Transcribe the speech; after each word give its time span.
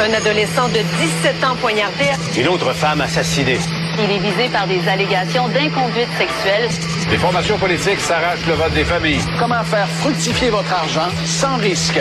Un 0.00 0.12
adolescent 0.12 0.68
de 0.68 0.78
17 1.32 1.44
ans 1.44 1.56
poignardé. 1.60 2.04
Une 2.38 2.46
autre 2.48 2.72
femme 2.72 3.00
assassinée. 3.00 3.58
Il 3.98 4.10
est 4.10 4.18
visé 4.18 4.48
par 4.52 4.68
des 4.68 4.86
allégations 4.86 5.48
d'inconduite 5.48 6.08
sexuelle. 6.16 6.68
Les 7.10 7.16
formations 7.16 7.58
politiques 7.58 7.98
s'arrachent 7.98 8.46
le 8.46 8.54
vote 8.54 8.72
des 8.74 8.84
familles. 8.84 9.20
Comment 9.40 9.64
faire 9.64 9.88
fructifier 9.88 10.50
votre 10.50 10.72
argent 10.72 11.08
sans 11.26 11.56
risque? 11.56 12.00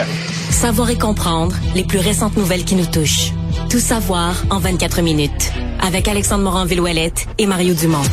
Savoir 0.52 0.92
et 0.92 0.98
comprendre 0.98 1.56
les 1.74 1.84
plus 1.84 1.98
récentes 1.98 2.38
nouvelles 2.38 2.66
qui 2.66 2.76
nous 2.76 2.86
touchent. 2.86 3.32
Tout 3.70 3.80
savoir 3.80 4.36
en 4.52 4.60
24 4.60 5.02
minutes. 5.02 5.52
Avec 5.82 6.08
Alexandre 6.08 6.44
Morin-Villouellette 6.44 7.26
et 7.40 7.48
Mario 7.48 7.74
Dumont. 7.74 8.04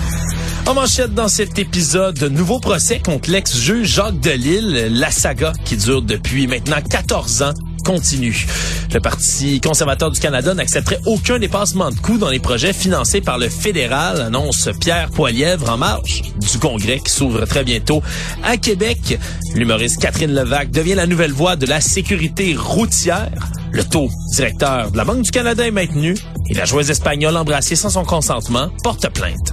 En 0.67 0.73
manchette 0.73 1.13
dans 1.13 1.29
cet 1.29 1.59
épisode, 1.59 2.23
nouveau 2.23 2.59
procès 2.59 3.01
contre 3.01 3.31
l'ex-juge 3.31 3.87
Jacques 3.87 4.19
Delille, 4.19 4.89
la 4.91 5.11
saga 5.11 5.53
qui 5.67 5.77
dure 5.77 6.01
depuis 6.01 6.47
maintenant 6.47 6.81
14 6.89 7.43
ans 7.43 7.53
Le 7.87 8.99
Parti 9.01 9.61
conservateur 9.61 10.11
du 10.11 10.19
Canada 10.19 10.55
n'accepterait 10.55 11.01
aucun 11.05 11.39
dépassement 11.39 11.91
de 11.91 11.97
coûts 11.97 12.17
dans 12.17 12.31
les 12.31 12.39
projets 12.39 12.73
financés 12.73 13.21
par 13.21 13.37
le 13.37 13.49
fédéral, 13.51 14.23
annonce 14.23 14.71
Pierre 14.81 15.11
Poilièvre 15.11 15.71
en 15.71 15.77
marge 15.77 16.23
du 16.23 16.59
congrès 16.59 17.01
qui 17.01 17.13
s'ouvre 17.13 17.45
très 17.45 17.63
bientôt 17.63 18.03
à 18.43 18.57
Québec. 18.57 19.19
L'humoriste 19.55 20.01
Catherine 20.01 20.33
Levac 20.33 20.71
devient 20.71 20.95
la 20.95 21.07
nouvelle 21.07 21.33
voix 21.33 21.57
de 21.57 21.67
la 21.67 21.81
sécurité 21.81 22.57
routière. 22.57 23.31
Le 23.71 23.85
taux 23.85 24.09
directeur 24.35 24.91
de 24.91 24.97
la 24.97 25.05
Banque 25.05 25.23
du 25.23 25.31
Canada 25.31 25.67
est 25.67 25.71
maintenu 25.71 26.17
et 26.49 26.55
la 26.55 26.65
joueuse 26.65 26.91
espagnole 26.91 27.37
embrassée 27.37 27.77
sans 27.77 27.91
son 27.91 28.05
consentement 28.05 28.71
porte 28.83 29.09
plainte. 29.11 29.53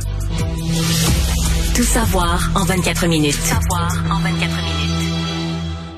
Tout 1.76 1.84
savoir 1.84 2.50
en 2.56 2.64
24 2.64 3.08
minutes. 3.08 3.36
Savoir 3.36 3.92
en 4.10 4.20
24 4.20 4.40
minutes. 4.40 4.61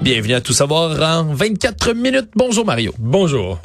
Bienvenue 0.04 0.34
à 0.34 0.42
Tout 0.42 0.52
savoir 0.52 1.02
en 1.02 1.34
24 1.34 1.94
minutes. 1.94 2.28
Bonjour 2.36 2.66
Mario. 2.66 2.94
Bonjour. 3.00 3.60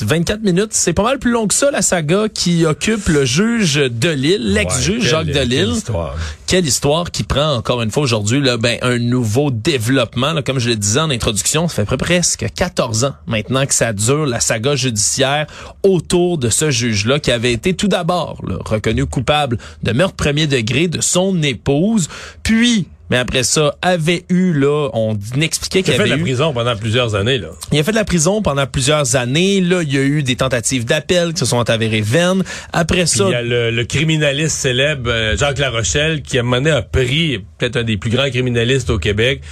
24 0.00 0.40
minutes, 0.42 0.70
c'est 0.70 0.94
pas 0.94 1.02
mal 1.02 1.18
plus 1.18 1.30
long 1.30 1.46
que 1.46 1.52
ça 1.52 1.70
la 1.70 1.82
saga 1.82 2.30
qui 2.32 2.64
occupe 2.64 3.06
le 3.08 3.26
juge 3.26 3.74
Delille, 3.74 4.38
l'ex-juge 4.40 5.02
Ouais, 5.02 5.08
Jacques 5.10 5.26
Delille. 5.26 5.58
quelle 5.66 5.76
histoire. 5.76 6.16
Quelle 6.46 6.66
histoire 6.66 7.10
qui 7.10 7.22
prend 7.22 7.56
encore 7.56 7.82
une 7.82 7.90
fois 7.90 8.02
aujourd'hui 8.02 8.40
là, 8.40 8.56
ben, 8.56 8.78
un 8.80 8.98
nouveau 8.98 9.50
développement. 9.50 10.32
Là, 10.32 10.40
comme 10.40 10.58
je 10.58 10.70
le 10.70 10.76
disais 10.76 11.00
en 11.00 11.10
introduction, 11.10 11.68
ça 11.68 11.84
fait 11.84 11.96
presque 11.98 12.46
14 12.56 13.04
ans 13.04 13.14
maintenant 13.26 13.66
que 13.66 13.74
ça 13.74 13.92
dure 13.92 14.24
la 14.24 14.40
saga 14.40 14.76
judiciaire 14.76 15.46
autour 15.82 16.38
de 16.38 16.48
ce 16.48 16.70
juge-là 16.70 17.18
qui 17.20 17.30
avait 17.30 17.52
été 17.52 17.74
tout 17.74 17.88
d'abord 17.88 18.40
là, 18.48 18.56
reconnu 18.64 19.04
coupable 19.04 19.58
de 19.82 19.92
meurtre 19.92 20.16
premier 20.16 20.46
degré 20.46 20.88
de 20.88 21.02
son 21.02 21.42
épouse, 21.42 22.08
puis 22.42 22.86
mais 23.10 23.18
après 23.18 23.42
ça, 23.42 23.76
avait 23.82 24.24
eu, 24.30 24.52
là, 24.52 24.88
on 24.94 25.16
expliquait 25.40 25.80
Il 25.80 25.84
qu'il 25.84 25.92
a 25.92 25.96
y 25.96 25.98
fait 25.98 26.04
de 26.04 26.12
avait 26.12 26.16
la 26.16 26.16
eu... 26.16 26.22
prison 26.22 26.52
pendant 26.54 26.74
plusieurs 26.76 27.14
années, 27.14 27.38
là. 27.38 27.48
Il 27.70 27.78
a 27.78 27.84
fait 27.84 27.90
de 27.90 27.96
la 27.96 28.04
prison 28.04 28.40
pendant 28.40 28.66
plusieurs 28.66 29.14
années. 29.16 29.60
Là, 29.60 29.82
il 29.82 29.92
y 29.92 29.98
a 29.98 30.02
eu 30.02 30.22
des 30.22 30.36
tentatives 30.36 30.84
d'appel 30.84 31.32
qui 31.34 31.40
se 31.40 31.44
sont 31.46 31.68
avérées 31.68 32.00
vaines. 32.00 32.42
Après 32.72 33.04
Puis 33.04 33.08
ça, 33.08 33.24
il 33.26 33.32
y 33.32 33.34
a 33.34 33.42
le, 33.42 33.70
le 33.70 33.84
criminaliste 33.84 34.56
célèbre 34.56 35.10
euh, 35.10 35.36
Jacques 35.36 35.58
Larochelle 35.58 36.22
qui 36.22 36.38
a 36.38 36.42
mené 36.42 36.70
un 36.70 36.82
prix, 36.82 37.44
peut-être 37.58 37.76
un 37.76 37.84
des 37.84 37.96
plus 37.98 38.10
grands 38.10 38.30
criminalistes 38.30 38.88
au 38.90 38.98
Québec, 38.98 39.42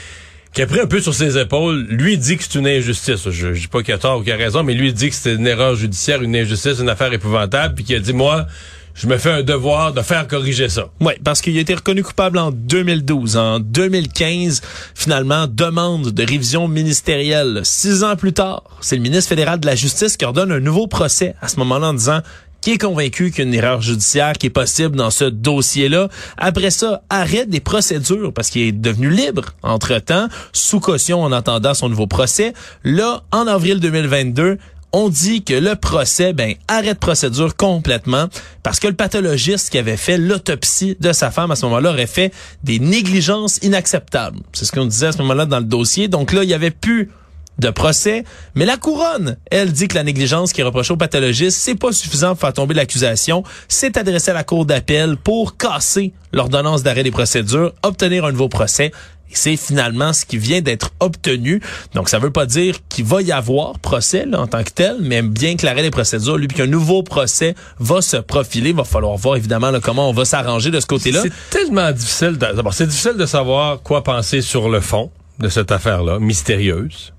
qui 0.54 0.62
a 0.62 0.66
pris 0.66 0.80
un 0.80 0.86
peu 0.86 1.00
sur 1.00 1.14
ses 1.14 1.38
épaules. 1.38 1.86
Lui 1.88 2.18
dit 2.18 2.36
que 2.36 2.44
c'est 2.44 2.58
une 2.58 2.66
injustice. 2.66 3.28
Je, 3.30 3.52
je 3.54 3.60
dis 3.60 3.68
pas 3.68 3.82
qu'il 3.82 3.94
a 3.94 3.98
tort 3.98 4.18
ou 4.20 4.22
qu'il 4.22 4.32
a 4.32 4.36
raison, 4.36 4.62
mais 4.62 4.74
lui 4.74 4.92
dit 4.92 5.10
que 5.10 5.14
c'est 5.14 5.34
une 5.34 5.46
erreur 5.46 5.76
judiciaire, 5.76 6.22
une 6.22 6.36
injustice, 6.36 6.78
une 6.80 6.88
affaire 6.88 7.12
épouvantable, 7.12 7.74
puis 7.74 7.84
qui 7.84 7.94
a 7.94 7.98
dit 7.98 8.12
moi, 8.12 8.46
je 8.94 9.06
me 9.06 9.16
fais 9.16 9.30
un 9.30 9.42
devoir 9.42 9.92
de 9.92 10.02
faire 10.02 10.26
corriger 10.26 10.68
ça. 10.68 10.90
Ouais, 11.00 11.18
parce 11.24 11.40
qu'il 11.40 11.56
a 11.56 11.60
été 11.60 11.74
reconnu 11.74 12.02
coupable 12.02 12.38
en 12.38 12.50
2012. 12.50 13.36
En 13.36 13.60
2015, 13.60 14.60
finalement, 14.94 15.46
demande 15.46 16.10
de 16.10 16.22
révision 16.24 16.68
ministérielle. 16.68 17.60
Six 17.64 18.04
ans 18.04 18.16
plus 18.16 18.32
tard, 18.32 18.64
c'est 18.80 18.96
le 18.96 19.02
ministre 19.02 19.28
fédéral 19.28 19.60
de 19.60 19.66
la 19.66 19.74
Justice 19.74 20.16
qui 20.16 20.24
ordonne 20.24 20.52
un 20.52 20.60
nouveau 20.60 20.86
procès 20.86 21.34
à 21.40 21.48
ce 21.48 21.56
moment-là 21.56 21.88
en 21.88 21.94
disant 21.94 22.20
qui 22.62 22.70
est 22.70 22.78
convaincu 22.78 23.32
qu'il 23.32 23.40
y 23.40 23.42
a 23.42 23.48
une 23.48 23.54
erreur 23.54 23.82
judiciaire 23.82 24.34
qui 24.34 24.46
est 24.46 24.50
possible 24.50 24.94
dans 24.94 25.10
ce 25.10 25.24
dossier-là. 25.24 26.08
Après 26.38 26.70
ça, 26.70 27.02
arrête 27.10 27.50
des 27.50 27.60
procédures 27.60 28.32
parce 28.32 28.50
qu'il 28.50 28.62
est 28.62 28.72
devenu 28.72 29.10
libre 29.10 29.46
entre-temps, 29.64 30.28
sous 30.52 30.78
caution 30.78 31.22
en 31.22 31.32
attendant 31.32 31.74
son 31.74 31.88
nouveau 31.88 32.06
procès. 32.06 32.52
Là, 32.84 33.24
en 33.32 33.48
avril 33.48 33.80
2022, 33.80 34.58
on 34.92 35.08
dit 35.08 35.42
que 35.42 35.54
le 35.54 35.74
procès, 35.74 36.32
ben, 36.32 36.54
arrête 36.68 36.98
procédure 36.98 37.56
complètement 37.56 38.26
parce 38.62 38.78
que 38.78 38.88
le 38.88 38.94
pathologiste 38.94 39.70
qui 39.70 39.78
avait 39.78 39.96
fait 39.96 40.18
l'autopsie 40.18 40.96
de 41.00 41.12
sa 41.12 41.30
femme 41.30 41.50
à 41.50 41.56
ce 41.56 41.64
moment-là 41.66 41.90
aurait 41.90 42.06
fait 42.06 42.32
des 42.62 42.78
négligences 42.78 43.58
inacceptables. 43.62 44.40
C'est 44.52 44.64
ce 44.64 44.72
qu'on 44.72 44.84
disait 44.84 45.06
à 45.06 45.12
ce 45.12 45.18
moment-là 45.18 45.46
dans 45.46 45.58
le 45.58 45.64
dossier. 45.64 46.08
Donc 46.08 46.32
là, 46.32 46.44
il 46.44 46.50
y 46.50 46.54
avait 46.54 46.70
plus 46.70 47.10
de 47.58 47.70
procès, 47.70 48.24
mais 48.54 48.64
la 48.64 48.76
couronne, 48.76 49.36
elle 49.50 49.72
dit 49.72 49.86
que 49.86 49.94
la 49.94 50.02
négligence 50.02 50.52
qui 50.52 50.62
est 50.62 50.64
reprochée 50.64 50.94
au 50.94 50.96
pathologiste, 50.96 51.58
c'est 51.58 51.74
pas 51.74 51.92
suffisant 51.92 52.30
pour 52.30 52.40
faire 52.40 52.52
tomber 52.52 52.74
l'accusation, 52.74 53.44
c'est 53.68 53.96
adressé 53.96 54.30
à 54.30 54.34
la 54.34 54.42
cour 54.42 54.64
d'appel 54.64 55.16
pour 55.16 55.56
casser 55.56 56.12
l'ordonnance 56.32 56.82
d'arrêt 56.82 57.02
des 57.02 57.10
procédures, 57.10 57.74
obtenir 57.82 58.24
un 58.24 58.32
nouveau 58.32 58.48
procès. 58.48 58.90
C'est 59.34 59.56
finalement 59.56 60.12
ce 60.12 60.24
qui 60.24 60.38
vient 60.38 60.60
d'être 60.60 60.90
obtenu. 61.00 61.60
Donc, 61.94 62.08
ça 62.08 62.18
veut 62.18 62.30
pas 62.30 62.46
dire 62.46 62.76
qu'il 62.88 63.04
va 63.04 63.22
y 63.22 63.32
avoir 63.32 63.78
procès 63.78 64.26
en 64.34 64.46
tant 64.46 64.62
que 64.64 64.70
tel, 64.70 64.96
mais 65.00 65.22
bien 65.22 65.54
l'arrêt 65.62 65.82
des 65.82 65.90
procédures, 65.90 66.36
lui, 66.36 66.48
puis 66.48 66.56
qu'un 66.58 66.66
nouveau 66.66 67.02
procès 67.02 67.54
va 67.78 68.00
se 68.02 68.16
profiler, 68.16 68.72
va 68.72 68.84
falloir 68.84 69.16
voir 69.16 69.36
évidemment 69.36 69.70
là, 69.70 69.80
comment 69.80 70.08
on 70.08 70.12
va 70.12 70.24
s'arranger 70.24 70.70
de 70.70 70.80
ce 70.80 70.86
côté-là. 70.86 71.22
C'est 71.22 71.32
tellement 71.50 71.90
difficile. 71.92 72.32
de- 72.38 72.52
D'abord, 72.56 72.74
c'est 72.74 72.86
difficile 72.86 73.16
de 73.16 73.26
savoir 73.26 73.80
quoi 73.82 74.02
penser 74.04 74.42
sur 74.42 74.68
le 74.68 74.80
fond 74.80 75.10
de 75.38 75.48
cette 75.48 75.72
affaire-là, 75.72 76.18
mystérieuse. 76.18 77.12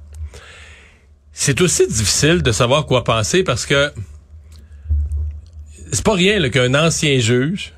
C'est 1.31 1.61
aussi 1.61 1.87
difficile 1.87 2.41
de 2.43 2.51
savoir 2.51 2.85
quoi 2.85 3.03
penser 3.03 3.43
parce 3.43 3.65
que 3.65 3.91
c'est 5.91 6.03
pas 6.03 6.13
rien 6.13 6.49
qu'un 6.49 6.73
ancien 6.75 7.19
juge 7.19 7.73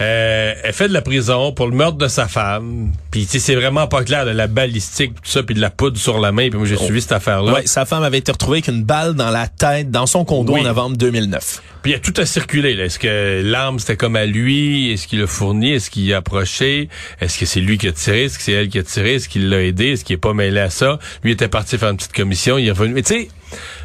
euh, 0.00 0.54
ait 0.64 0.72
fait 0.72 0.88
de 0.88 0.92
la 0.92 1.02
prison 1.02 1.52
pour 1.52 1.66
le 1.68 1.76
meurtre 1.76 1.96
de 1.98 2.08
sa 2.08 2.26
femme. 2.26 2.90
Puis 3.10 3.26
tu 3.26 3.32
sais, 3.32 3.38
c'est 3.38 3.54
vraiment 3.54 3.86
pas 3.86 4.02
clair 4.02 4.24
de 4.26 4.30
la 4.30 4.46
balistique, 4.48 5.14
tout 5.14 5.30
ça, 5.30 5.42
puis 5.42 5.54
de 5.54 5.60
la 5.60 5.70
poudre 5.70 5.96
sur 5.98 6.18
la 6.18 6.32
main. 6.32 6.48
Puis 6.50 6.58
moi, 6.58 6.66
j'ai 6.66 6.76
suivi 6.76 7.00
cette 7.00 7.12
affaire-là. 7.12 7.52
Ouais, 7.52 7.66
sa 7.66 7.84
femme 7.86 8.02
avait 8.02 8.18
été 8.18 8.32
retrouvée 8.32 8.56
avec 8.58 8.68
une 8.68 8.82
balle 8.82 9.14
dans 9.14 9.30
la 9.30 9.46
tête 9.46 9.90
dans 9.90 10.06
son 10.06 10.24
condo 10.24 10.54
Oui. 10.54 10.60
en 10.62 10.64
novembre 10.64 10.96
2009. 10.96 11.62
Puis 11.82 11.92
il 11.92 11.94
y 11.94 11.96
a 11.96 12.00
tout 12.00 12.14
à 12.16 12.26
circuler. 12.26 12.74
là. 12.74 12.84
Est-ce 12.86 12.98
que 12.98 13.42
l'arme 13.44 13.78
c'était 13.78 13.96
comme 13.96 14.16
à 14.16 14.26
lui? 14.26 14.90
Est-ce 14.92 15.06
qu'il 15.06 15.20
l'a 15.20 15.26
fourni 15.26 15.72
Est-ce 15.72 15.90
qu'il 15.90 16.12
a 16.12 16.16
approché? 16.16 16.88
Est-ce 17.20 17.38
que 17.38 17.46
c'est 17.46 17.60
lui 17.60 17.78
qui 17.78 17.86
a 17.88 17.92
tiré? 17.92 18.24
Est-ce 18.24 18.38
que 18.38 18.44
c'est 18.44 18.52
elle 18.52 18.68
qui 18.68 18.78
a 18.78 18.82
tiré? 18.82 19.14
Est-ce 19.14 19.28
qu'il 19.28 19.48
l'a 19.48 19.62
aidé? 19.62 19.92
Est-ce 19.92 20.04
qu'il 20.04 20.14
est 20.14 20.18
pas 20.18 20.34
mêlé 20.34 20.60
à 20.60 20.70
ça? 20.70 20.98
Lui 21.22 21.30
était 21.32 21.48
parti 21.48 21.78
faire 21.78 21.90
une 21.90 21.96
petite 21.98 22.12
commission. 22.14 22.58
Il 22.58 22.66
est 22.66 22.70
revenu. 22.72 22.94
Mais 22.94 23.02
tu 23.02 23.14
sais, 23.14 23.28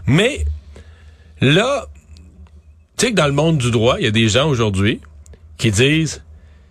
mais 0.08 0.46
là, 1.42 1.86
tu 2.98 3.06
sais 3.06 3.12
que 3.12 3.16
dans 3.18 3.28
le 3.28 3.34
monde 3.34 3.58
du 3.58 3.70
droit, 3.72 3.98
il 4.00 4.06
y 4.06 4.08
a 4.08 4.12
des 4.12 4.28
gens 4.30 4.48
aujourd'hui 4.50 5.00
qui 5.60 5.70
disent 5.70 6.24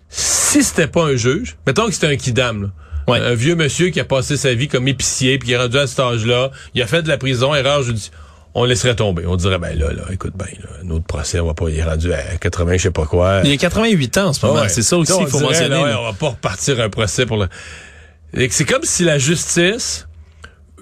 si 0.08 0.64
c'était 0.64 0.88
pas 0.88 1.04
un 1.04 1.14
juge, 1.14 1.56
mettons 1.66 1.86
que 1.86 1.92
c'était 1.92 2.08
un 2.08 2.16
kidam, 2.16 2.62
là. 2.62 2.68
Ouais. 3.06 3.20
un 3.20 3.34
vieux 3.34 3.54
monsieur 3.54 3.88
qui 3.88 4.00
a 4.00 4.04
passé 4.04 4.36
sa 4.36 4.52
vie 4.52 4.68
comme 4.68 4.86
épicier 4.86 5.38
puis 5.38 5.48
qui 5.48 5.54
est 5.54 5.56
rendu 5.56 5.78
à 5.78 5.86
cet 5.86 5.98
âge-là, 6.00 6.50
il 6.74 6.82
a 6.82 6.86
fait 6.86 7.00
de 7.02 7.08
la 7.08 7.16
prison, 7.16 7.54
erreur 7.54 7.82
judiciaire. 7.82 8.18
On 8.54 8.64
laisserait 8.64 8.96
tomber. 8.96 9.24
On 9.26 9.36
dirait, 9.36 9.58
ben 9.58 9.78
là, 9.78 9.92
là, 9.92 10.02
écoute, 10.10 10.32
ben, 10.34 10.48
là, 10.62 10.68
un 10.82 10.90
autre 10.90 11.06
procès, 11.06 11.40
on 11.40 11.46
va 11.46 11.54
pas, 11.54 11.70
il 11.70 11.78
est 11.78 11.84
rendu 11.84 12.12
à 12.12 12.36
80, 12.36 12.72
je 12.72 12.82
sais 12.82 12.90
pas 12.90 13.06
quoi. 13.06 13.40
Il 13.44 13.52
a 13.52 13.56
88 13.56 14.18
ans 14.18 14.26
en 14.26 14.32
ce 14.32 14.44
moment. 14.44 14.60
Ouais. 14.60 14.68
C'est 14.68 14.82
ça 14.82 14.98
aussi 14.98 15.16
qu'il 15.16 15.26
faut 15.26 15.38
dirait, 15.38 15.50
mentionner. 15.50 15.70
là, 15.70 15.82
ouais, 15.84 15.94
on 15.94 16.02
va 16.04 16.12
pas 16.12 16.28
repartir 16.30 16.80
un 16.80 16.90
procès 16.90 17.24
pour 17.24 17.38
le... 17.38 17.48
C'est 18.50 18.64
comme 18.66 18.82
si 18.82 19.04
la 19.04 19.18
justice 19.18 20.06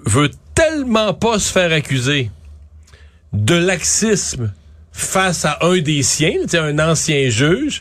veut 0.04 0.30
tellement 0.54 1.14
pas 1.14 1.38
se 1.38 1.52
faire 1.52 1.72
accuser 1.72 2.30
de 3.32 3.54
laxisme 3.54 4.52
face 4.90 5.44
à 5.44 5.58
un 5.60 5.78
des 5.78 6.02
siens, 6.02 6.32
tu 6.42 6.50
sais, 6.50 6.58
un 6.58 6.78
ancien 6.78 7.28
juge, 7.28 7.80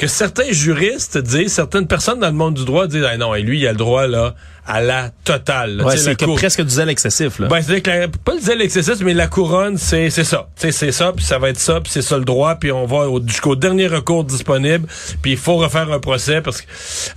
que 0.00 0.06
certains 0.06 0.50
juristes 0.50 1.18
disent, 1.18 1.52
certaines 1.52 1.86
personnes 1.86 2.20
dans 2.20 2.28
le 2.28 2.32
monde 2.32 2.54
du 2.54 2.64
droit 2.64 2.86
disent, 2.86 3.04
ah 3.06 3.18
non, 3.18 3.34
et 3.34 3.42
lui, 3.42 3.60
il 3.60 3.66
a 3.66 3.72
le 3.72 3.76
droit, 3.76 4.06
là, 4.06 4.34
à 4.66 4.80
la 4.80 5.10
totale. 5.24 5.82
Ouais, 5.82 5.96
c'est 5.98 6.16
presque 6.36 6.62
du 6.62 6.70
zèle 6.70 6.88
excessif. 6.88 7.38
Là. 7.38 7.48
ben, 7.48 7.60
c'est 7.60 7.82
que 7.82 7.90
la- 7.90 8.08
pas 8.08 8.32
le 8.34 8.40
zèle 8.40 8.62
excessif, 8.62 8.94
mais 9.02 9.12
la 9.12 9.26
couronne, 9.26 9.76
c'est 9.76 10.08
c'est 10.08 10.24
ça. 10.24 10.48
C'est 10.56 10.72
ça, 10.92 11.12
puis 11.14 11.22
ça 11.24 11.38
va 11.38 11.50
être 11.50 11.58
ça, 11.60 11.80
puis 11.82 11.92
c'est 11.92 12.00
ça 12.02 12.16
le 12.16 12.24
droit, 12.24 12.54
puis 12.54 12.72
on 12.72 12.86
va 12.86 13.10
au- 13.10 13.20
jusqu'au 13.26 13.56
dernier 13.56 13.88
recours 13.88 14.24
disponible, 14.24 14.86
puis 15.20 15.32
il 15.32 15.36
faut 15.38 15.56
refaire 15.56 15.92
un 15.92 16.00
procès 16.00 16.40
parce 16.40 16.62
que 16.62 16.66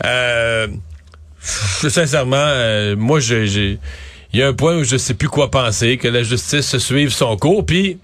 euh, 0.06 0.68
sincèrement, 1.40 2.36
euh, 2.38 2.96
moi 2.98 3.20
j'ai 3.20 3.48
j'ai 3.48 3.80
il 4.34 4.40
y 4.40 4.44
a 4.44 4.48
un 4.48 4.54
point 4.54 4.76
où 4.78 4.84
je 4.84 4.98
sais 4.98 5.14
plus 5.14 5.30
quoi 5.30 5.52
penser, 5.52 5.98
que 5.98 6.08
la 6.08 6.24
justice 6.24 6.68
se 6.68 6.80
suive 6.80 7.10
son 7.12 7.38
cours, 7.38 7.66
puis 7.66 8.00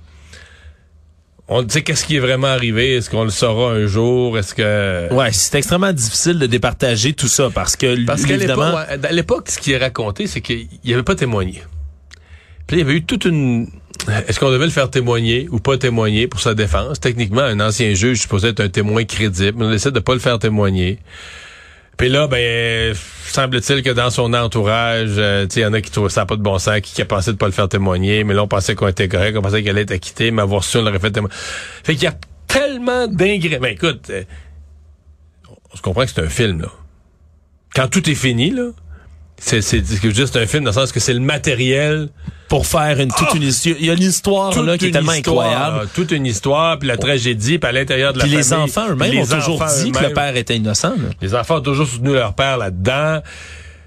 on 1.49 1.67
sait 1.67 1.81
qu'est-ce 1.81 2.05
qui 2.05 2.15
est 2.15 2.19
vraiment 2.19 2.47
arrivé, 2.47 2.95
est-ce 2.95 3.09
qu'on 3.09 3.23
le 3.23 3.29
saura 3.31 3.71
un 3.71 3.87
jour, 3.87 4.37
est-ce 4.37 4.53
que 4.53 5.11
Ouais, 5.11 5.31
c'est 5.31 5.57
extrêmement 5.57 5.91
difficile 5.91 6.37
de 6.39 6.45
départager 6.45 7.13
tout 7.13 7.27
ça 7.27 7.49
parce 7.53 7.75
que 7.75 8.05
Parce 8.05 8.21
qu'à 8.23 8.37
l'époque, 8.37 8.57
évidemment, 8.57 8.75
ouais, 8.75 9.05
à 9.07 9.11
l'époque, 9.11 9.49
ce 9.49 9.57
qui 9.59 9.71
est 9.71 9.77
raconté, 9.77 10.27
c'est 10.27 10.41
qu'il 10.41 10.67
n'y 10.85 10.93
avait 10.93 11.03
pas 11.03 11.15
témoigné. 11.15 11.63
Puis 12.67 12.77
là, 12.77 12.83
il 12.83 12.85
y 12.85 12.89
avait 12.89 12.99
eu 12.99 13.03
toute 13.03 13.25
une... 13.25 13.67
Est-ce 14.27 14.39
qu'on 14.39 14.51
devait 14.51 14.65
le 14.65 14.71
faire 14.71 14.89
témoigner 14.91 15.47
ou 15.51 15.59
pas 15.59 15.77
témoigner 15.77 16.27
pour 16.27 16.39
sa 16.39 16.53
défense? 16.53 16.99
Techniquement, 16.99 17.41
un 17.41 17.59
ancien 17.59 17.93
juge 17.95 18.21
supposé 18.21 18.49
être 18.49 18.59
un 18.59 18.69
témoin 18.69 19.03
crédible. 19.03 19.61
On 19.61 19.71
essaie 19.71 19.91
de 19.91 19.99
pas 19.99 20.13
le 20.13 20.19
faire 20.19 20.37
témoigner. 20.39 20.99
Puis 21.99 22.07
là, 22.07 22.27
ben, 22.27 22.95
semble-t-il 23.25 23.83
que 23.83 23.89
dans 23.89 24.09
son 24.09 24.33
entourage, 24.33 25.15
euh, 25.17 25.45
il 25.53 25.61
y 25.61 25.65
en 25.65 25.73
a 25.73 25.81
qui 25.81 25.91
trouvent 25.91 26.09
ça 26.09 26.25
pas 26.25 26.37
de 26.37 26.41
bon 26.41 26.57
sens, 26.57 26.79
qui, 26.79 26.93
qui 26.93 27.01
a 27.01 27.05
pensé 27.05 27.33
de 27.33 27.37
pas 27.37 27.45
le 27.45 27.51
faire 27.51 27.67
témoigner, 27.67 28.23
mais 28.23 28.33
là, 28.33 28.43
on 28.43 28.47
pensait 28.47 28.73
qu'on 28.73 28.87
était 28.87 29.09
correct, 29.09 29.35
on 29.37 29.41
pensait 29.41 29.61
qu'elle 29.61 29.71
allait 29.71 29.81
être 29.81 29.91
acquittée, 29.91 30.31
mais 30.31 30.41
avoir 30.41 30.63
su, 30.63 30.77
on 30.77 30.81
l'aurait 30.81 30.99
fait 30.99 31.11
témoigner. 31.11 31.35
Fait 31.83 31.95
qu'il 31.95 32.05
y 32.05 32.07
a 32.07 32.15
tellement 32.47 33.05
d'ingrédients. 33.07 33.59
Ben, 33.61 33.73
écoute, 33.73 34.09
euh, 34.11 34.23
on 35.73 35.75
se 35.75 35.81
comprend 35.81 36.05
que 36.05 36.11
c'est 36.11 36.21
un 36.21 36.29
film, 36.29 36.61
là. 36.61 36.69
Quand 37.75 37.89
tout 37.89 38.09
est 38.09 38.15
fini, 38.15 38.51
là, 38.51 38.69
c'est 39.39 39.61
c'est 39.61 39.83
juste 40.13 40.35
un 40.37 40.45
film 40.45 40.63
dans 40.63 40.69
le 40.71 40.75
sens 40.75 40.91
que 40.91 40.99
c'est 40.99 41.13
le 41.13 41.19
matériel 41.19 42.09
pour 42.47 42.65
faire 42.65 42.99
une 42.99 43.11
toute 43.11 43.33
une 43.35 43.43
histoire. 43.43 43.75
Il 43.79 43.85
y 43.85 43.89
a 43.89 43.93
une 43.93 44.01
histoire 44.01 44.51
toute 44.53 44.65
là 44.65 44.77
qui 44.77 44.87
est 44.87 44.91
tellement 44.91 45.13
histoire, 45.13 45.45
incroyable. 45.47 45.89
toute 45.93 46.11
une 46.11 46.25
histoire, 46.25 46.79
puis 46.79 46.87
la 46.87 46.97
tragédie, 46.97 47.59
puis 47.59 47.69
à 47.69 47.71
l'intérieur 47.71 48.13
de 48.13 48.17
la 48.19 48.25
Puis 48.25 48.35
les 48.35 48.43
famille. 48.43 48.63
enfants 48.65 48.87
eux-mêmes 48.89 49.09
puis 49.11 49.19
ont 49.19 49.23
les 49.23 49.27
toujours 49.29 49.61
enfants 49.61 49.83
dit 49.83 49.91
que 49.91 49.97
le 49.99 50.03
eux-mêmes. 50.05 50.13
père 50.15 50.35
était 50.35 50.55
innocent. 50.57 50.89
là. 50.89 51.09
Les 51.21 51.35
enfants 51.35 51.57
ont 51.57 51.61
toujours 51.61 51.87
soutenu 51.87 52.13
leur 52.13 52.33
père 52.33 52.57
là-dedans. 52.57 53.21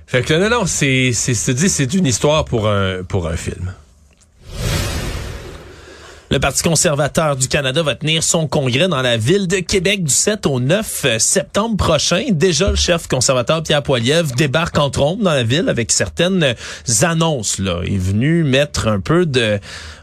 Fait 0.06 0.22
que 0.22 0.34
non, 0.34 0.48
non, 0.50 0.66
c'est, 0.66 1.12
c'est, 1.12 1.34
c'est 1.34 1.58
c'est 1.58 1.94
une 1.94 2.06
histoire 2.06 2.44
pour 2.44 2.68
un, 2.68 3.02
pour 3.08 3.26
un 3.28 3.36
film. 3.36 3.72
Le 6.32 6.40
Parti 6.40 6.62
conservateur 6.62 7.36
du 7.36 7.46
Canada 7.46 7.82
va 7.82 7.94
tenir 7.94 8.22
son 8.22 8.46
congrès 8.48 8.88
dans 8.88 9.02
la 9.02 9.18
ville 9.18 9.46
de 9.48 9.58
Québec 9.58 10.02
du 10.02 10.14
7 10.14 10.46
au 10.46 10.60
9 10.60 11.18
septembre 11.18 11.76
prochain. 11.76 12.24
Déjà, 12.30 12.70
le 12.70 12.76
chef 12.76 13.06
conservateur 13.06 13.62
Pierre 13.62 13.82
Poilievre 13.82 14.34
débarque 14.34 14.78
en 14.78 14.88
trompe 14.88 15.20
dans 15.20 15.34
la 15.34 15.42
ville 15.42 15.68
avec 15.68 15.92
certaines 15.92 16.54
annonces. 17.02 17.58
Là. 17.58 17.80
Il 17.84 17.96
est 17.96 17.98
venu 17.98 18.44
mettre 18.44 18.88
un 18.88 18.98
peu 18.98 19.26
de 19.26 19.60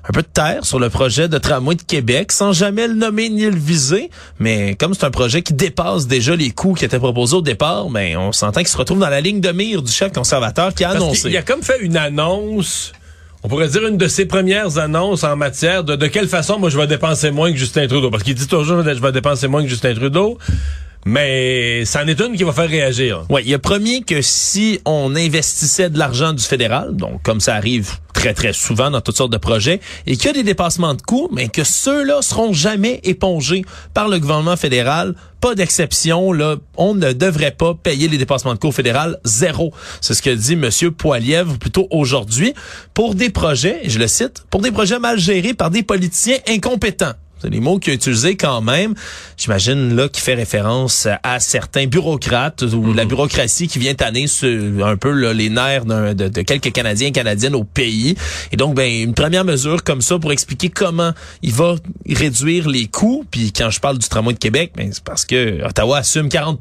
un 0.07 0.11
peu 0.11 0.21
de 0.21 0.27
terre 0.27 0.65
sur 0.65 0.77
le 0.77 0.91
projet 0.91 1.27
de 1.29 1.39
tramway 1.39 1.73
de 1.73 1.81
Québec 1.81 2.31
sans 2.31 2.53
jamais 2.53 2.87
le 2.87 2.93
nommer 2.93 3.29
ni 3.29 3.45
le 3.45 3.57
viser. 3.57 4.11
Mais 4.37 4.75
comme 4.75 4.93
c'est 4.93 5.05
un 5.05 5.11
projet 5.11 5.41
qui 5.41 5.53
dépasse 5.53 6.05
déjà 6.05 6.35
les 6.35 6.51
coûts 6.51 6.75
qui 6.75 6.85
étaient 6.85 6.99
proposés 6.99 7.37
au 7.37 7.41
départ, 7.41 7.89
ben 7.89 8.17
on 8.17 8.31
s'entend 8.33 8.59
qu'il 8.59 8.69
se 8.69 8.77
retrouve 8.77 8.99
dans 8.99 9.09
la 9.09 9.21
ligne 9.21 9.41
de 9.41 9.51
mire 9.51 9.81
du 9.81 9.91
chef 9.91 10.11
conservateur 10.11 10.75
qui 10.75 10.83
a 10.83 10.89
Parce 10.89 11.01
annoncé. 11.01 11.29
Il 11.29 11.37
a 11.37 11.41
comme 11.41 11.63
fait 11.63 11.79
une 11.81 11.97
annonce. 11.97 12.93
On 13.41 13.47
pourrait 13.47 13.69
dire 13.69 13.87
une 13.87 13.97
de 13.97 14.07
ses 14.07 14.25
premières 14.25 14.77
annonces 14.77 15.23
en 15.23 15.35
matière 15.37 15.85
de 15.85 15.95
de 15.95 16.07
quelle 16.07 16.27
façon 16.27 16.59
moi 16.59 16.69
je 16.69 16.77
vais 16.77 16.87
dépenser 16.87 17.31
moins 17.31 17.51
que 17.51 17.57
Justin 17.57 17.87
Trudeau. 17.87 18.11
Parce 18.11 18.23
qu'il 18.23 18.35
dit 18.35 18.47
toujours 18.47 18.65
je 18.65 19.01
vais 19.01 19.11
dépenser 19.11 19.47
moins 19.47 19.63
que 19.63 19.69
Justin 19.69 19.93
Trudeau. 19.93 20.37
Mais 21.05 21.85
c'en 21.85 22.05
est 22.07 22.19
une 22.19 22.35
qui 22.35 22.43
va 22.43 22.51
faire 22.51 22.69
réagir. 22.69 23.25
Oui, 23.29 23.41
il 23.45 23.53
a 23.53 23.59
promis 23.59 24.03
que 24.03 24.21
si 24.21 24.81
on 24.85 25.15
investissait 25.15 25.89
de 25.89 25.97
l'argent 25.97 26.33
du 26.33 26.43
fédéral, 26.43 26.95
donc 26.95 27.23
comme 27.23 27.39
ça 27.39 27.55
arrive 27.55 27.93
très 28.13 28.33
très 28.33 28.51
souvent 28.51 28.91
dans 28.91 28.99
toutes 28.99 29.15
sortes 29.15 29.31
de 29.31 29.37
projets, 29.37 29.79
et 30.05 30.17
qu'il 30.17 30.25
y 30.25 30.29
a 30.29 30.33
des 30.33 30.43
dépassements 30.43 30.93
de 30.93 31.01
coûts, 31.01 31.29
mais 31.31 31.47
que 31.47 31.63
ceux-là 31.63 32.21
seront 32.21 32.51
jamais 32.51 32.99
épongés 33.03 33.63
par 33.93 34.09
le 34.09 34.19
gouvernement 34.19 34.57
fédéral. 34.57 35.15
Pas 35.39 35.55
d'exception, 35.55 36.33
là, 36.33 36.57
on 36.75 36.95
ne 36.95 37.13
devrait 37.13 37.51
pas 37.51 37.75
payer 37.75 38.09
les 38.09 38.17
dépassements 38.17 38.53
de 38.53 38.59
coûts 38.59 38.73
fédéral 38.73 39.17
zéro. 39.23 39.73
C'est 40.01 40.13
ce 40.13 40.21
que 40.21 40.31
dit 40.31 40.57
Monsieur 40.57 40.91
Poilievre 40.91 41.57
plutôt 41.57 41.87
aujourd'hui 41.91 42.53
pour 42.93 43.15
des 43.15 43.29
projets, 43.29 43.79
et 43.83 43.89
je 43.89 43.99
le 43.99 44.07
cite, 44.07 44.43
pour 44.49 44.61
des 44.61 44.71
projets 44.71 44.99
mal 44.99 45.17
gérés 45.17 45.53
par 45.53 45.69
des 45.69 45.83
politiciens 45.83 46.37
incompétents. 46.49 47.13
C'est 47.41 47.49
les 47.49 47.59
mots 47.59 47.79
qu'il 47.79 47.91
a 47.91 47.95
utilisés 47.95 48.35
quand 48.35 48.61
même. 48.61 48.93
J'imagine 49.37 49.95
là 49.95 50.09
qu'il 50.09 50.23
fait 50.23 50.33
référence 50.33 51.07
à 51.23 51.39
certains 51.39 51.87
bureaucrates 51.87 52.63
ou 52.63 52.93
la 52.93 53.05
bureaucratie 53.05 53.67
qui 53.67 53.79
vient 53.79 53.93
tanner 53.93 54.27
sur 54.27 54.85
un 54.85 54.97
peu 54.97 55.11
là, 55.11 55.33
les 55.33 55.49
nerfs 55.49 55.85
de 55.85 56.41
quelques 56.41 56.71
Canadiens 56.71 57.07
et 57.07 57.11
Canadiennes 57.11 57.55
au 57.55 57.63
pays. 57.63 58.15
Et 58.51 58.57
donc, 58.57 58.75
ben 58.75 58.89
une 58.89 59.13
première 59.13 59.45
mesure 59.45 59.83
comme 59.83 60.01
ça 60.01 60.19
pour 60.19 60.31
expliquer 60.31 60.69
comment 60.69 61.11
il 61.41 61.53
va 61.53 61.75
réduire 62.07 62.69
les 62.69 62.87
coûts. 62.87 63.25
Puis 63.29 63.51
quand 63.51 63.69
je 63.69 63.79
parle 63.79 63.97
du 63.97 64.07
tramway 64.07 64.33
de 64.33 64.39
Québec, 64.39 64.73
ben, 64.75 64.89
c'est 64.91 65.03
parce 65.03 65.25
que 65.25 65.63
Ottawa 65.65 65.99
assume 65.99 66.29
40 66.29 66.59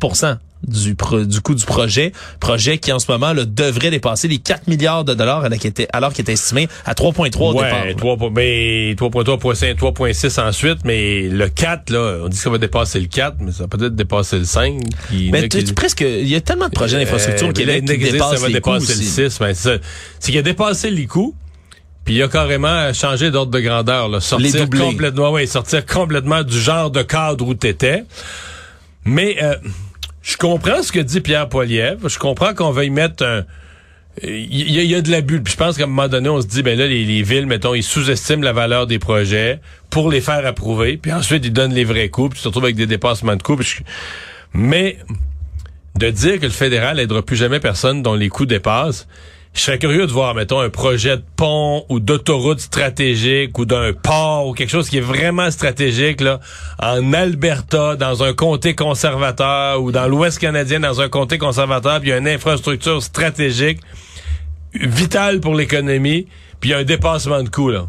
du, 0.68 0.94
pro- 0.94 1.24
du 1.24 1.40
coût 1.40 1.54
du 1.54 1.64
projet. 1.64 2.12
Projet 2.40 2.78
qui, 2.78 2.92
en 2.92 2.98
ce 2.98 3.10
moment, 3.10 3.32
là, 3.32 3.44
devrait 3.44 3.90
dépasser 3.90 4.28
les 4.28 4.38
4 4.38 4.68
milliards 4.68 5.04
de 5.04 5.14
dollars 5.14 5.44
alors 5.44 5.58
qu'il 5.58 5.70
était, 5.70 5.88
alors 5.92 6.12
qu'il 6.12 6.22
était 6.22 6.32
estimé 6.34 6.68
à 6.84 6.94
3,3 6.94 7.22
au 7.22 7.52
départ. 7.54 7.84
Ouais, 7.84 7.94
3, 7.94 8.16
mais 8.34 8.94
3.3, 8.94 9.24
3.5, 9.38 9.74
3.6 9.76 10.40
ensuite, 10.40 10.78
mais 10.84 11.22
le 11.22 11.48
4, 11.48 11.90
là, 11.90 12.18
on 12.24 12.28
dit 12.28 12.36
que 12.36 12.42
ça 12.42 12.50
va 12.50 12.58
dépasser 12.58 13.00
le 13.00 13.06
4, 13.06 13.36
mais 13.40 13.52
ça 13.52 13.64
va 13.64 13.68
peut-être 13.68 13.96
dépasser 13.96 14.38
le 14.38 14.44
5. 14.44 14.78
qui- 15.10 15.30
Mais 15.32 15.48
tu, 15.48 15.64
tu- 15.64 15.74
presque, 15.74 16.00
il 16.02 16.28
y 16.28 16.34
a 16.34 16.40
tellement 16.40 16.68
de 16.68 16.72
projets 16.74 16.98
d'infrastructure 16.98 17.48
Euh, 17.48 17.52
qui 17.52 17.64
dépassent 17.64 18.34
ça 18.36 18.40
va 18.42 18.48
les 18.48 18.60
coûts 18.60 18.72
dépasser 18.74 18.94
le 18.94 18.98
aussi. 19.00 19.30
6. 19.30 19.38
Ben, 19.40 19.54
c'est 19.54 19.80
qu'il 20.20 20.38
a 20.38 20.42
dépassé 20.42 20.90
les 20.90 21.06
coûts, 21.06 21.34
puis 22.04 22.14
il 22.16 22.22
a 22.22 22.28
carrément 22.28 22.92
changé 22.94 23.30
d'ordre 23.30 23.52
de 23.52 23.60
grandeur. 23.60 24.08
Là, 24.08 24.20
sortir 24.20 24.68
complètement, 24.90 25.30
ouais, 25.32 25.46
sortir 25.46 25.84
complètement 25.84 26.42
du 26.42 26.58
genre 26.58 26.90
de 26.90 27.02
cadre 27.02 27.46
où 27.46 27.54
t'étais. 27.54 28.04
Mais 29.04 29.36
euh, 29.42 29.56
je 30.28 30.36
comprends 30.36 30.82
ce 30.82 30.92
que 30.92 31.00
dit 31.00 31.22
Pierre 31.22 31.48
Poilievre. 31.48 32.06
Je 32.06 32.18
comprends 32.18 32.52
qu'on 32.52 32.70
veuille 32.70 32.90
mettre 32.90 33.24
un... 33.24 33.44
Il 34.22 34.70
y, 34.70 34.78
a, 34.78 34.82
y 34.82 34.94
a 34.94 35.00
de 35.00 35.10
l'abus. 35.10 35.40
Puis 35.40 35.52
je 35.52 35.56
pense 35.56 35.78
qu'à 35.78 35.84
un 35.84 35.86
moment 35.86 36.08
donné, 36.08 36.28
on 36.28 36.40
se 36.40 36.46
dit, 36.46 36.62
ben 36.62 36.78
là, 36.78 36.86
les, 36.86 37.04
les 37.04 37.22
villes, 37.22 37.46
mettons, 37.46 37.72
ils 37.72 37.82
sous-estiment 37.82 38.42
la 38.42 38.52
valeur 38.52 38.86
des 38.86 38.98
projets 38.98 39.60
pour 39.88 40.10
les 40.10 40.20
faire 40.20 40.44
approuver. 40.44 40.98
Puis 40.98 41.12
ensuite, 41.14 41.46
ils 41.46 41.52
donnent 41.52 41.72
les 41.72 41.84
vrais 41.84 42.10
coûts. 42.10 42.28
Puis 42.28 42.40
ils 42.40 42.42
se 42.42 42.48
retrouvent 42.48 42.64
avec 42.64 42.76
des 42.76 42.86
dépassements 42.86 43.36
de 43.36 43.42
coûts. 43.42 43.58
Mais 44.52 44.98
de 45.96 46.10
dire 46.10 46.38
que 46.40 46.46
le 46.46 46.52
fédéral 46.52 47.00
aidera 47.00 47.22
plus 47.22 47.36
jamais 47.36 47.60
personne 47.60 48.02
dont 48.02 48.14
les 48.14 48.28
coûts 48.28 48.46
dépassent, 48.46 49.08
je 49.58 49.64
serais 49.64 49.78
curieux 49.78 50.06
de 50.06 50.12
voir, 50.12 50.34
mettons, 50.34 50.60
un 50.60 50.70
projet 50.70 51.16
de 51.16 51.22
pont 51.36 51.84
ou 51.88 52.00
d'autoroute 52.00 52.60
stratégique 52.60 53.58
ou 53.58 53.64
d'un 53.64 53.92
port 53.92 54.46
ou 54.46 54.52
quelque 54.54 54.70
chose 54.70 54.88
qui 54.88 54.98
est 54.98 55.02
vraiment 55.02 55.50
stratégique, 55.50 56.20
là, 56.20 56.40
en 56.80 57.12
Alberta, 57.12 57.96
dans 57.96 58.22
un 58.22 58.32
comté 58.32 58.74
conservateur 58.74 59.82
ou 59.82 59.90
dans 59.92 60.06
l'Ouest 60.06 60.38
canadien, 60.38 60.80
dans 60.80 61.00
un 61.00 61.08
comté 61.08 61.38
conservateur, 61.38 62.00
puis 62.00 62.08
il 62.10 62.12
y 62.12 62.14
a 62.14 62.18
une 62.18 62.28
infrastructure 62.28 63.02
stratégique 63.02 63.80
vitale 64.74 65.40
pour 65.40 65.54
l'économie, 65.54 66.26
puis 66.60 66.70
il 66.70 66.72
y 66.72 66.74
a 66.74 66.78
un 66.78 66.84
dépassement 66.84 67.42
de 67.42 67.48
coûts, 67.48 67.70
là. 67.70 67.86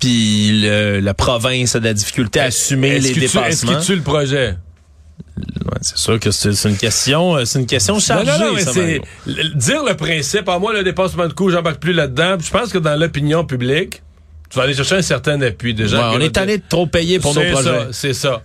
Puis 0.00 0.62
le- 0.62 0.98
la 1.00 1.14
province 1.14 1.76
a 1.76 1.80
de 1.80 1.84
la 1.84 1.94
difficulté 1.94 2.40
à 2.40 2.44
assumer 2.44 2.98
les 2.98 3.12
tue- 3.12 3.22
Est-ce 3.24 3.34
dépassements. 3.36 3.72
qu'il 3.76 3.80
tue 3.86 3.96
le 3.96 4.02
projet? 4.02 4.54
Ouais, 5.38 5.78
c'est 5.80 5.98
sûr 5.98 6.20
que 6.20 6.30
c'est 6.30 6.68
une 6.68 6.76
question, 6.76 7.44
c'est 7.44 7.58
une 7.58 7.66
question 7.66 7.98
chargée. 7.98 8.26
Non, 8.26 8.38
non, 8.38 8.52
non, 8.54 8.72
mais 8.76 9.00
dire 9.54 9.84
le 9.84 9.94
principe. 9.94 10.48
À 10.48 10.58
moi, 10.58 10.72
le 10.72 10.82
dépassement 10.82 11.26
de 11.26 11.32
coûts, 11.32 11.50
j'embarque 11.50 11.80
plus 11.80 11.92
là-dedans. 11.92 12.36
Je 12.38 12.50
pense 12.50 12.70
que 12.72 12.78
dans 12.78 12.98
l'opinion 12.98 13.44
publique, 13.44 14.02
tu 14.50 14.58
vas 14.58 14.64
aller 14.64 14.74
chercher 14.74 14.96
un 14.96 15.02
certain 15.02 15.40
appui 15.40 15.74
déjà. 15.74 16.10
Ouais, 16.10 16.16
on 16.16 16.20
est 16.20 16.30
tanné 16.30 16.58
de 16.58 16.62
trop 16.68 16.86
payer 16.86 17.18
pour 17.18 17.34
nos 17.34 17.42
projets. 17.42 17.64
ça, 17.64 17.86
c'est 17.92 18.12
ça. 18.12 18.42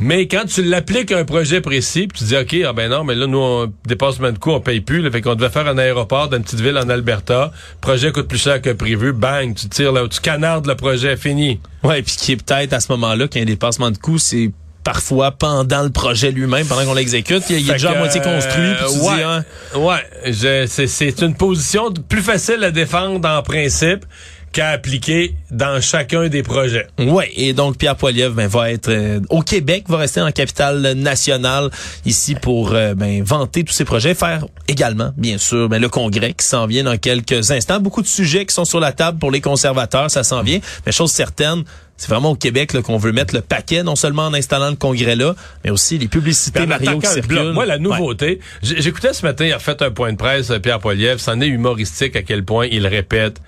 Mais 0.00 0.28
quand 0.28 0.44
tu 0.44 0.62
l'appliques 0.62 1.10
à 1.10 1.18
un 1.18 1.24
projet 1.24 1.60
précis, 1.60 2.06
puis 2.06 2.20
tu 2.20 2.24
dis 2.24 2.36
OK, 2.36 2.56
ah 2.64 2.72
ben 2.72 2.88
non, 2.88 3.02
mais 3.02 3.16
là 3.16 3.26
nous 3.26 3.38
on 3.38 3.72
dépassement 3.84 4.30
de 4.30 4.38
coûts, 4.38 4.52
on 4.52 4.60
paye 4.60 4.80
plus, 4.80 5.02
là, 5.02 5.10
fait 5.10 5.22
qu'on 5.22 5.34
devait 5.34 5.50
faire 5.50 5.66
un 5.66 5.76
aéroport 5.76 6.28
dans 6.28 6.36
une 6.36 6.44
petite 6.44 6.60
ville 6.60 6.78
en 6.78 6.88
Alberta, 6.88 7.50
projet 7.80 8.12
coûte 8.12 8.28
plus 8.28 8.38
cher 8.38 8.62
que 8.62 8.70
prévu, 8.70 9.12
bang, 9.12 9.52
tu 9.56 9.68
tires 9.68 9.90
là, 9.90 10.06
tu 10.08 10.20
canardes 10.20 10.68
le 10.68 10.76
projet, 10.76 11.16
fini. 11.16 11.58
Ouais, 11.82 12.02
puis 12.02 12.14
qui 12.16 12.32
est 12.32 12.36
peut-être 12.36 12.74
à 12.74 12.80
ce 12.80 12.92
moment-là 12.92 13.26
qu'il 13.26 13.40
y 13.40 13.42
a 13.42 13.42
un 13.42 13.46
dépassement 13.46 13.90
de 13.90 13.98
coûts, 13.98 14.18
c'est 14.18 14.52
parfois 14.88 15.32
pendant 15.32 15.82
le 15.82 15.90
projet 15.90 16.30
lui-même, 16.30 16.66
pendant 16.66 16.86
qu'on 16.86 16.94
l'exécute, 16.94 17.42
il, 17.50 17.60
il 17.60 17.68
est 17.68 17.74
déjà 17.74 17.90
à 17.90 17.98
moitié 17.98 18.22
construit. 18.22 18.72
Puis 18.78 18.86
tu 18.90 19.00
ouais, 19.00 19.16
dis, 19.16 19.22
hein, 19.22 19.44
ouais, 19.74 20.66
c'est, 20.66 20.86
c'est 20.86 21.20
une 21.20 21.34
position 21.34 21.92
plus 21.92 22.22
facile 22.22 22.64
à 22.64 22.70
défendre 22.70 23.28
en 23.28 23.42
principe 23.42 24.06
qu'à 24.50 24.70
appliquer 24.70 25.34
dans 25.50 25.78
chacun 25.82 26.28
des 26.28 26.42
projets. 26.42 26.86
Ouais, 26.98 27.30
et 27.36 27.52
donc 27.52 27.76
Pierre 27.76 27.96
Poilievre 27.96 28.34
ben, 28.34 28.46
va 28.48 28.72
être 28.72 28.88
euh, 28.88 29.20
au 29.28 29.42
Québec, 29.42 29.84
va 29.88 29.98
rester 29.98 30.22
en 30.22 30.30
capitale 30.30 30.94
nationale 30.94 31.68
ici 32.06 32.34
pour 32.34 32.72
euh, 32.72 32.94
ben, 32.94 33.22
vanter 33.22 33.64
tous 33.64 33.74
ses 33.74 33.84
projets, 33.84 34.14
faire 34.14 34.46
également, 34.68 35.12
bien 35.18 35.36
sûr, 35.36 35.68
ben, 35.68 35.82
le 35.82 35.90
congrès 35.90 36.32
qui 36.32 36.46
s'en 36.46 36.66
vient 36.66 36.84
dans 36.84 36.96
quelques 36.96 37.50
instants. 37.50 37.78
Beaucoup 37.78 38.00
de 38.00 38.06
sujets 38.06 38.46
qui 38.46 38.54
sont 38.54 38.64
sur 38.64 38.80
la 38.80 38.92
table 38.92 39.18
pour 39.18 39.30
les 39.30 39.42
conservateurs, 39.42 40.10
ça 40.10 40.24
s'en 40.24 40.40
vient. 40.42 40.60
Mais 40.86 40.92
chose 40.92 41.12
certaine, 41.12 41.64
c'est 41.98 42.08
vraiment 42.08 42.30
au 42.30 42.36
Québec 42.36 42.80
qu'on 42.80 42.96
veut 42.96 43.12
mettre 43.12 43.34
le 43.34 43.40
paquet, 43.40 43.82
non 43.82 43.96
seulement 43.96 44.26
en 44.26 44.34
installant 44.34 44.70
le 44.70 44.76
congrès 44.76 45.16
là, 45.16 45.34
mais 45.64 45.70
aussi 45.70 45.98
les 45.98 46.08
publicités 46.08 46.64
Mario 46.64 47.00
qui. 47.00 47.08
Moi, 47.52 47.66
la 47.66 47.78
nouveauté, 47.78 48.40
j'écoutais 48.62 49.12
ce 49.12 49.26
matin, 49.26 49.44
il 49.46 49.52
a 49.52 49.58
fait 49.58 49.82
un 49.82 49.90
point 49.90 50.12
de 50.12 50.16
presse, 50.16 50.52
Pierre 50.62 50.78
Poilievre, 50.78 51.20
c'en 51.20 51.40
est 51.40 51.48
humoristique 51.48 52.16
à 52.16 52.22
quel 52.22 52.44
point 52.44 52.66
il 52.70 52.86
répète 52.86 53.40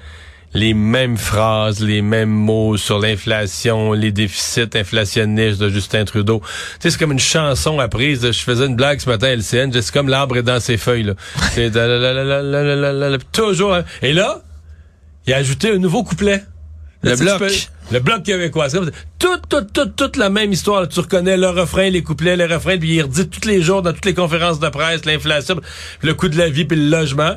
les 0.52 0.74
mêmes 0.74 1.16
phrases, 1.16 1.80
les 1.80 2.02
mêmes 2.02 2.30
mots 2.30 2.76
sur 2.76 2.98
l'inflation, 2.98 3.92
les 3.92 4.10
déficits 4.10 4.70
inflationnistes 4.74 5.60
de 5.60 5.68
Justin 5.68 6.04
Trudeau. 6.04 6.40
Tu 6.40 6.50
sais, 6.80 6.90
c'est 6.90 6.98
comme 6.98 7.12
une 7.12 7.20
chanson 7.20 7.78
apprise. 7.78 8.22
Je 8.26 8.40
faisais 8.40 8.66
une 8.66 8.74
blague 8.74 9.00
ce 9.00 9.08
matin 9.08 9.28
à 9.28 9.36
LCN, 9.36 9.70
c'est 9.72 9.92
comme 9.92 10.08
l'arbre 10.08 10.36
est 10.36 10.42
dans 10.42 10.58
ses 10.58 10.76
feuilles. 10.76 11.14
Toujours... 13.32 13.78
Et 14.02 14.12
là, 14.12 14.42
il 15.26 15.34
a 15.34 15.36
ajouté 15.36 15.70
un 15.70 15.78
nouveau 15.78 16.02
couplet. 16.02 16.42
Le 17.02 17.16
bloc. 17.16 17.42
Le 17.90 17.98
bloc 17.98 18.22
québécois. 18.22 18.68
Toute, 19.18 19.48
toute, 19.48 19.72
toute, 19.72 19.96
toute 19.96 20.16
la 20.16 20.30
même 20.30 20.52
histoire. 20.52 20.86
Tu 20.88 21.00
reconnais 21.00 21.36
le 21.36 21.48
refrain, 21.48 21.90
les 21.90 22.02
couplets, 22.02 22.36
les 22.36 22.46
refrains, 22.46 22.78
puis 22.78 22.94
il 22.94 23.02
redit 23.02 23.28
tous 23.28 23.48
les 23.48 23.62
jours 23.62 23.82
dans 23.82 23.92
toutes 23.92 24.04
les 24.04 24.14
conférences 24.14 24.60
de 24.60 24.68
presse, 24.68 25.04
l'inflation, 25.04 25.60
le 26.02 26.14
coût 26.14 26.28
de 26.28 26.38
la 26.38 26.48
vie, 26.48 26.64
puis 26.64 26.78
le 26.78 26.88
logement. 26.88 27.36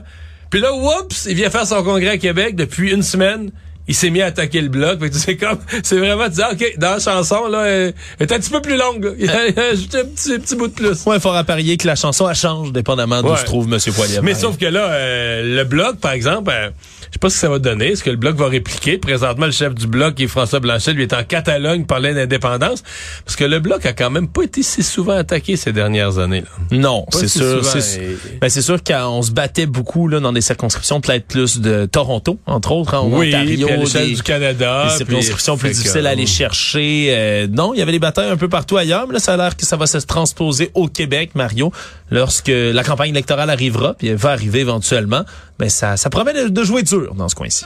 Puis 0.52 0.62
là, 0.62 0.72
oups, 0.72 1.26
il 1.28 1.36
vient 1.36 1.50
faire 1.50 1.66
son 1.66 1.84
congrès 1.84 2.10
à 2.10 2.18
Québec 2.18 2.56
depuis 2.56 2.92
une 2.92 3.02
semaine. 3.02 3.52
Il 3.88 3.96
s'est 3.96 4.10
mis 4.10 4.22
à 4.22 4.28
attaquer 4.28 4.62
le 4.62 4.70
bloc. 4.70 5.00
Fait 5.00 5.10
que 5.10 5.16
c'est 5.16 5.38
comme, 5.38 5.58
c'est 5.84 5.98
vraiment 5.98 6.28
dire, 6.30 6.48
OK, 6.52 6.76
dans 6.78 6.92
la 6.92 7.00
chanson, 7.00 7.48
là, 7.48 7.66
elle 7.68 7.94
est 8.20 8.32
un 8.32 8.40
petit 8.40 8.50
peu 8.50 8.62
plus 8.62 8.78
longue. 8.78 9.04
là. 9.04 9.12
Il 9.20 9.30
a, 9.30 9.70
ajouté 9.72 10.00
un 10.00 10.06
petit, 10.06 10.40
petit 10.40 10.56
bout 10.56 10.68
de 10.68 10.74
plus. 10.74 11.06
Ouais, 11.06 11.16
il 11.18 11.22
faudra 11.22 11.44
parier 11.44 11.78
que 11.78 11.88
la 11.88 11.96
chanson, 11.96 12.30
elle 12.30 12.36
change, 12.36 12.72
dépendamment 12.72 13.22
d'où 13.22 13.30
Ouais. 13.32 13.38
se 13.38 13.46
trouve 13.46 13.72
M. 13.72 13.80
Poilier. 13.94 14.20
Mais 14.22 14.34
sauf 14.36 14.58
que 14.58 14.66
là, 14.66 14.86
euh, 14.92 15.56
le 15.58 15.64
bloc, 15.66 15.98
par 15.98 16.12
exemple, 16.14 16.52
euh, 16.54 16.70
je 17.10 17.14
sais 17.14 17.20
pas 17.20 17.30
ce 17.30 17.36
que 17.36 17.42
ça 17.42 17.50
va 17.50 17.60
donner. 17.60 17.88
Est-ce 17.92 18.04
que 18.04 18.10
le 18.10 18.16
bloc 18.16 18.36
va 18.36 18.48
répliquer? 18.48 18.98
Présentement, 18.98 19.46
le 19.46 19.52
chef 19.52 19.74
du 19.76 19.88
bloc, 19.88 20.16
qui 20.16 20.24
est 20.24 20.28
François 20.28 20.60
Blanchet, 20.60 20.94
lui 20.94 21.04
est 21.04 21.14
en 21.14 21.24
Catalogne, 21.24 21.86
parlait 21.86 22.14
d'indépendance. 22.14 22.84
Parce 23.26 23.36
que 23.36 23.44
le 23.44 23.60
bloc 23.60 23.86
a 23.86 23.94
quand 23.94 24.10
même 24.10 24.28
pas 24.28 24.44
été 24.44 24.64
si 24.64 24.82
souvent 24.84 25.18
attaqué 25.18 25.56
ces 25.58 25.74
dernières 25.74 26.18
années. 26.20 26.42
Là. 26.42 26.78
Non, 26.78 27.06
c'est 27.12 27.28
si 27.28 27.40
sûr. 27.40 27.64
souvent, 27.66 27.82
C'est 27.82 28.02
et- 28.02 28.18
ben, 28.42 28.50
c'est 28.50 28.62
sûr 28.62 28.84
qu'on 28.84 29.22
se 29.22 29.32
battait 29.32 29.66
beaucoup 29.66 30.08
là, 30.08 30.20
dans 30.20 30.32
des 30.34 30.42
circonscriptions 30.42 31.02
peut-être 31.02 31.28
plus 31.28 31.60
de 31.60 31.86
Toronto, 31.86 32.40
entre 32.46 32.72
autres, 32.72 32.94
hein, 32.96 33.00
en 33.00 33.10
Oui, 33.10 33.30
Ontario, 33.30 33.68
à 33.74 33.78
l'échelle 33.78 34.08
des- 34.10 34.16
du 34.16 34.24
Canada. 34.24 34.88
des 34.90 34.98
circonscriptions 34.98 35.58
plus 35.58 35.70
difficiles 35.72 36.08
à 36.08 36.12
aller 36.12 36.26
chercher. 36.26 37.08
Euh, 37.10 37.48
non, 37.50 37.74
il 37.74 37.80
y 37.80 37.82
avait 37.82 37.92
des 37.92 38.00
batailles 38.00 38.30
un 38.30 38.38
peu 38.38 38.50
partout 38.50 38.78
ailleurs, 38.78 39.08
mais 39.08 39.14
là, 39.14 39.20
ça 39.20 39.34
a 39.34 39.38
l'air 39.38 39.56
que 39.58 39.66
ça 39.66 39.76
va 39.78 39.88
se 39.88 39.98
transposer 40.00 40.72
au 40.74 40.88
Québec, 40.88 41.32
Mario, 41.36 41.72
lorsque 42.12 42.52
la 42.54 42.84
campagne 42.84 43.10
électorale 43.12 43.50
arrivera, 43.50 43.94
puis 43.94 44.08
elle 44.08 44.16
va 44.18 44.32
arriver 44.32 44.60
éventuellement. 44.60 45.24
Ben, 45.60 45.70
ça, 45.70 45.98
ça 45.98 46.10
promet 46.10 46.34
de, 46.34 46.50
de 46.50 46.64
jouer 46.64 46.84
dur 46.84 47.14
dans 47.16 47.30
ce 47.30 47.36
coin-ci. 47.36 47.66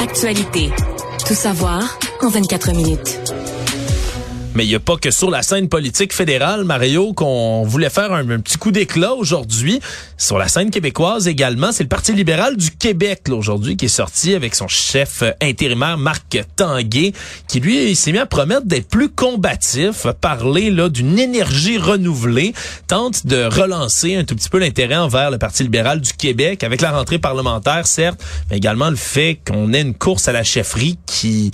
Actualité. 0.00 0.70
Tout 1.26 1.34
savoir 1.34 1.98
en 2.22 2.28
24 2.28 2.72
minutes. 2.72 3.18
Mais 4.56 4.64
il 4.64 4.70
n'y 4.70 4.74
a 4.74 4.80
pas 4.80 4.96
que 4.96 5.10
sur 5.10 5.30
la 5.30 5.42
scène 5.42 5.68
politique 5.68 6.14
fédérale, 6.14 6.64
Mario, 6.64 7.12
qu'on 7.12 7.64
voulait 7.64 7.90
faire 7.90 8.14
un, 8.14 8.24
petit 8.40 8.56
coup 8.56 8.70
d'éclat 8.70 9.12
aujourd'hui. 9.12 9.80
Sur 10.16 10.38
la 10.38 10.48
scène 10.48 10.70
québécoise 10.70 11.28
également, 11.28 11.72
c'est 11.72 11.82
le 11.82 11.90
Parti 11.90 12.14
libéral 12.14 12.56
du 12.56 12.70
Québec 12.70 13.24
aujourd'hui 13.28 13.76
qui 13.76 13.84
est 13.84 13.88
sorti 13.88 14.34
avec 14.34 14.54
son 14.54 14.66
chef 14.66 15.22
intérimaire 15.42 15.98
Marc 15.98 16.38
Tanguay, 16.56 17.12
qui 17.48 17.60
lui 17.60 17.94
s'est 17.94 18.12
mis 18.12 18.18
à 18.18 18.24
promettre 18.24 18.64
d'être 18.64 18.88
plus 18.88 19.10
combatif, 19.10 20.06
parler 20.22 20.70
là 20.70 20.88
d'une 20.88 21.18
énergie 21.18 21.76
renouvelée, 21.76 22.54
tente 22.86 23.26
de 23.26 23.44
relancer 23.44 24.16
un 24.16 24.24
tout 24.24 24.34
petit 24.34 24.48
peu 24.48 24.58
l'intérêt 24.58 24.96
envers 24.96 25.30
le 25.30 25.36
Parti 25.36 25.64
libéral 25.64 26.00
du 26.00 26.14
Québec 26.14 26.64
avec 26.64 26.80
la 26.80 26.92
rentrée 26.92 27.18
parlementaire, 27.18 27.86
certes, 27.86 28.24
mais 28.50 28.56
également 28.56 28.88
le 28.88 28.96
fait 28.96 29.38
qu'on 29.46 29.74
ait 29.74 29.82
une 29.82 29.92
course 29.92 30.28
à 30.28 30.32
la 30.32 30.44
chefferie 30.44 30.96
qui 31.04 31.50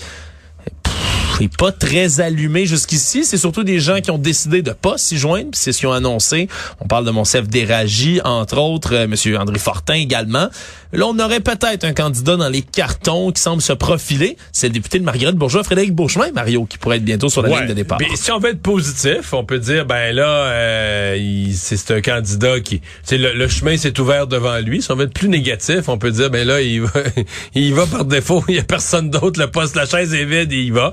pas 1.49 1.73
très 1.73 2.21
allumé 2.21 2.67
jusqu'ici. 2.67 3.25
C'est 3.25 3.39
surtout 3.39 3.65
des 3.65 3.81
gens 3.81 4.01
qui 4.01 4.11
ont 4.11 4.19
décidé 4.19 4.63
de 4.63 4.73
pas 4.73 4.99
s'y 4.99 5.19
joindre. 5.19 5.51
puis 5.51 5.61
C'est 5.61 5.73
ce 5.73 5.79
qu'ils 5.79 5.89
ont 5.89 5.93
annoncé. 5.93 6.49
On 6.81 6.87
parle 6.87 7.05
de 7.05 7.11
Monsef 7.11 7.49
Déragi, 7.49 8.21
entre 8.25 8.59
autres, 8.59 8.95
euh, 8.95 9.07
Monsieur 9.07 9.39
André 9.39 9.59
Fortin 9.59 9.95
également. 9.95 10.49
Là, 10.93 11.07
on 11.07 11.19
aurait 11.19 11.41
peut-être 11.41 11.85
un 11.85 11.93
candidat 11.95 12.37
dans 12.37 12.49
les 12.49 12.63
cartons 12.63 13.33
qui 13.33 13.41
semble 13.41 13.63
se 13.63 13.73
profiler. 13.73 14.37
C'est 14.53 14.69
le 14.69 14.75
député 14.75 14.99
de 14.99 15.05
Marguerite 15.05 15.37
Bourgeois, 15.37 15.65
Frédéric 15.65 15.95
Beauchemin, 15.95 16.31
Mario, 16.33 16.67
qui 16.67 16.77
pourrait 16.79 16.99
être 16.99 17.05
bientôt 17.05 17.29
sur 17.31 17.43
la 17.43 17.49
Ouais. 17.51 17.59
ligne 17.61 17.69
de 17.69 17.73
départ. 17.75 17.99
Mais 18.01 18.15
si 18.15 18.31
on 18.31 18.39
veut 18.39 18.51
être 18.51 18.61
positif, 18.63 19.33
on 19.33 19.45
peut 19.45 19.59
dire 19.59 19.87
ben 19.87 20.15
là, 20.15 20.29
euh, 20.29 21.47
c'est 21.55 21.91
un 21.93 22.01
candidat 22.01 22.61
qui, 22.61 22.81
le, 23.11 23.33
le 23.35 23.49
chemin 23.49 23.77
s'est 23.77 23.99
ouvert 24.01 24.27
devant 24.27 24.59
lui. 24.59 24.83
Si 24.83 24.91
on 24.91 24.97
veut 24.97 25.05
être 25.05 25.15
plus 25.15 25.29
négatif, 25.29 25.89
on 25.89 25.99
peut 25.99 26.11
dire 26.11 26.31
ben 26.31 26.47
là, 26.47 26.61
il 26.61 26.83
va, 26.83 26.91
il 27.55 27.75
va 27.75 27.87
par 27.87 28.05
défaut. 28.05 28.45
Il 28.49 28.57
y 28.57 28.59
a 28.59 28.63
personne 28.63 29.09
d'autre. 29.11 29.41
Le 29.41 29.47
poste, 29.51 29.77
la 29.77 29.87
chaise 29.87 30.13
est 30.15 30.25
vide, 30.25 30.53
et 30.53 30.63
il 30.63 30.73
va. 30.73 30.93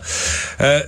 Euh, 0.62 0.82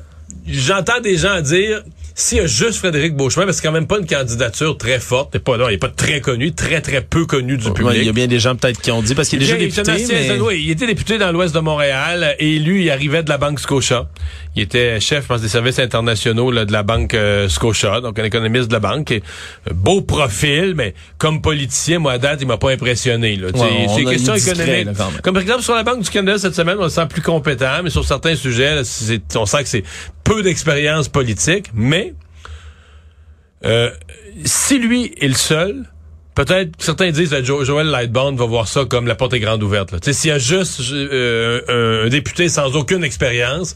J'entends 0.47 0.99
des 1.01 1.17
gens 1.17 1.39
dire 1.41 1.83
s'il 2.15 2.37
y 2.37 2.41
a 2.41 2.47
juste 2.47 2.77
Frédéric 2.77 3.15
Beauchemin, 3.15 3.45
parce 3.45 3.57
que 3.57 3.61
c'est 3.61 3.67
quand 3.67 3.73
même 3.73 3.87
pas 3.87 3.99
une 3.99 4.05
candidature 4.07 4.77
très 4.77 4.99
forte, 4.99 5.31
il 5.33 5.39
pas, 5.39 5.57
non, 5.57 5.69
il 5.69 5.73
est 5.73 5.77
pas 5.77 5.89
très 5.89 6.21
connu, 6.21 6.53
très 6.53 6.81
très 6.81 7.01
peu 7.01 7.25
connu 7.25 7.57
du 7.57 7.71
public. 7.71 7.85
Ouais, 7.87 7.97
il 7.99 8.05
y 8.05 8.09
a 8.09 8.13
bien 8.13 8.27
des 8.27 8.39
gens 8.39 8.55
peut-être 8.55 8.81
qui 8.81 8.91
ont 8.91 9.01
dit 9.01 9.15
parce 9.15 9.29
qu'il 9.29 9.39
est 9.41 9.45
déjà 9.45 9.57
il 9.57 9.69
député. 9.69 10.39
oui, 10.41 10.61
il 10.65 10.71
était 10.71 10.87
député 10.87 11.17
dans 11.17 11.31
l'ouest 11.31 11.53
de 11.55 11.59
Montréal, 11.59 12.35
élu, 12.39 12.81
il 12.81 12.89
arrivait 12.91 13.23
de 13.23 13.29
la 13.29 13.37
Banque 13.37 13.59
Scotia. 13.59 14.07
Il 14.55 14.63
était 14.63 14.99
chef, 14.99 15.23
je 15.23 15.27
pense, 15.27 15.41
des 15.41 15.47
services 15.47 15.79
internationaux 15.79 16.51
là, 16.51 16.65
de 16.65 16.73
la 16.73 16.83
Banque 16.83 17.13
euh, 17.13 17.47
Scotia, 17.47 18.01
donc 18.01 18.19
un 18.19 18.23
économiste 18.25 18.67
de 18.67 18.73
la 18.73 18.79
banque. 18.81 19.11
Et, 19.11 19.23
euh, 19.69 19.73
beau 19.73 20.01
profil, 20.01 20.73
mais 20.75 20.93
comme 21.17 21.41
politicien, 21.41 21.99
moi, 21.99 22.13
à 22.13 22.17
date, 22.17 22.39
il 22.41 22.47
m'a 22.47 22.57
pas 22.57 22.71
impressionné. 22.71 23.37
Là. 23.37 23.47
Ouais, 23.47 23.87
c'est 23.95 24.03
question 24.03 24.35
économique. 24.35 24.85
là. 24.85 25.09
Comme 25.23 25.33
par 25.35 25.41
exemple, 25.41 25.61
sur 25.61 25.73
la 25.75 25.83
Banque 25.83 26.01
du 26.01 26.09
Canada 26.09 26.37
cette 26.37 26.55
semaine, 26.55 26.75
on 26.79 26.83
le 26.83 26.89
sent 26.89 27.05
plus 27.09 27.21
compétent, 27.21 27.81
mais 27.83 27.89
sur 27.89 28.03
certains 28.05 28.35
sujets, 28.35 28.75
là, 28.75 28.83
c'est- 28.83 29.21
on 29.37 29.45
sent 29.45 29.63
que 29.63 29.69
c'est 29.69 29.83
peu 30.33 30.43
d'expérience 30.43 31.09
politique, 31.09 31.67
mais 31.73 32.13
euh, 33.65 33.91
si 34.45 34.79
lui 34.79 35.13
est 35.19 35.27
le 35.27 35.33
seul, 35.33 35.83
peut-être 36.35 36.71
certains 36.79 37.11
disent 37.11 37.31
que 37.31 37.43
Jo- 37.43 37.65
Joël 37.65 37.87
Lightbound 37.87 38.37
va 38.39 38.45
voir 38.45 38.67
ça 38.67 38.85
comme 38.85 39.07
la 39.07 39.15
porte 39.15 39.33
est 39.33 39.39
grande 39.41 39.61
ouverte. 39.61 39.93
S'il 40.13 40.29
y 40.29 40.33
a 40.33 40.39
juste 40.39 40.79
euh, 40.91 42.05
un 42.05 42.09
député 42.09 42.47
sans 42.47 42.75
aucune 42.77 43.03
expérience, 43.03 43.75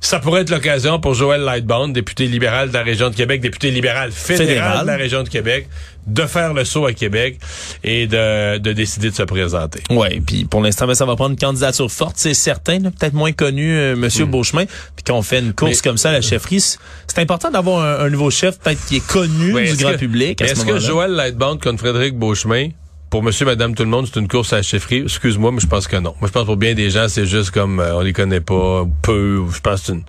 ça 0.00 0.18
pourrait 0.20 0.42
être 0.42 0.50
l'occasion 0.50 1.00
pour 1.00 1.14
Joël 1.14 1.40
Lightbound, 1.42 1.94
député 1.94 2.26
libéral 2.26 2.68
de 2.68 2.74
la 2.74 2.82
région 2.82 3.10
de 3.10 3.14
Québec, 3.14 3.40
député 3.40 3.70
libéral 3.70 4.12
fédéral, 4.12 4.46
Fédéral. 4.48 4.82
de 4.82 4.86
la 4.90 4.96
région 4.96 5.22
de 5.22 5.28
Québec, 5.28 5.68
de 6.06 6.22
faire 6.22 6.54
le 6.54 6.64
saut 6.64 6.86
à 6.86 6.92
Québec 6.92 7.38
et 7.82 8.06
de, 8.06 8.58
de 8.58 8.72
décider 8.72 9.10
de 9.10 9.14
se 9.16 9.22
présenter. 9.24 9.80
Ouais, 9.90 10.20
puis 10.24 10.44
pour 10.44 10.60
l'instant, 10.62 10.86
ben, 10.86 10.94
ça 10.94 11.04
va 11.04 11.16
prendre 11.16 11.30
une 11.32 11.38
candidature 11.38 11.90
forte, 11.90 12.14
c'est 12.16 12.34
certain, 12.34 12.80
peut-être 12.80 13.14
moins 13.14 13.32
connu, 13.32 13.76
euh, 13.76 13.96
Monsieur 13.96 14.24
Beauchemin. 14.26 14.66
Puis 14.66 15.04
qu'on 15.06 15.22
fait 15.22 15.40
une 15.40 15.52
course 15.52 15.70
Hmm. 15.72 15.74
Mais- 15.84 15.88
comme 15.90 15.96
ça 15.98 16.10
à 16.10 16.12
la 16.12 16.20
chefferie, 16.20 16.60
c'est 16.60 17.18
important 17.18 17.50
d'avoir 17.50 17.82
un, 17.84 18.04
un 18.06 18.10
nouveau 18.10 18.30
chef, 18.30 18.58
peut-être 18.60 18.84
qui 18.86 18.96
est 18.96 19.06
connu 19.06 19.52
du 19.64 19.76
grand 19.76 19.92
que- 19.92 19.96
public. 19.96 20.40
Est-ce 20.40 20.64
que. 20.64 20.78
Joël 20.78 21.10
Lightbound 21.12 21.60
contre 21.60 21.78
Frédéric 21.80 22.14
Beauchemin, 22.16 22.68
pour 23.16 23.22
monsieur, 23.22 23.46
madame, 23.46 23.74
tout 23.74 23.82
le 23.82 23.88
monde, 23.88 24.06
c'est 24.12 24.20
une 24.20 24.28
course 24.28 24.52
à 24.52 24.56
la 24.56 24.62
chefferie? 24.62 24.98
Excuse-moi, 24.98 25.50
mais 25.50 25.60
je 25.60 25.66
pense 25.66 25.88
que 25.88 25.96
non. 25.96 26.14
Moi, 26.20 26.28
je 26.28 26.32
pense 26.32 26.42
que 26.42 26.46
pour 26.48 26.58
bien 26.58 26.74
des 26.74 26.90
gens, 26.90 27.08
c'est 27.08 27.24
juste 27.24 27.50
comme 27.50 27.80
euh, 27.80 27.96
on 27.96 28.00
les 28.00 28.12
connaît 28.12 28.42
pas, 28.42 28.82
ou 28.82 28.92
peu, 29.00 29.38
ou 29.38 29.50
je 29.50 29.60
pense 29.60 29.80
que 29.80 29.86
c'est 29.86 29.92
une... 29.94 30.02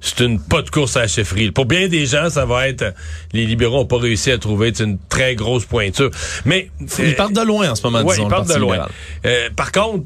C'est 0.00 0.20
une 0.20 0.40
pas 0.40 0.62
de 0.62 0.70
course 0.70 0.96
à 0.96 1.00
la 1.00 1.06
chefferie. 1.08 1.50
Pour 1.50 1.66
bien 1.66 1.86
des 1.88 2.06
gens, 2.06 2.30
ça 2.30 2.46
va 2.46 2.66
être... 2.66 2.80
euh, 2.80 2.90
Les 3.34 3.44
libéraux 3.44 3.80
ont 3.80 3.84
pas 3.84 3.98
réussi 3.98 4.30
à 4.30 4.38
trouver 4.38 4.72
une 4.80 4.96
très 5.10 5.34
grosse 5.34 5.66
pointure. 5.66 6.10
Mais... 6.46 6.70
Ils 6.98 7.14
partent 7.14 7.34
de 7.34 7.42
loin 7.42 7.70
en 7.72 7.74
ce 7.74 7.82
moment, 7.86 8.10
ils 8.10 8.26
partent 8.26 8.48
de 8.48 8.58
loin. 8.58 8.88
Euh, 9.26 9.50
par 9.54 9.70
contre, 9.70 10.04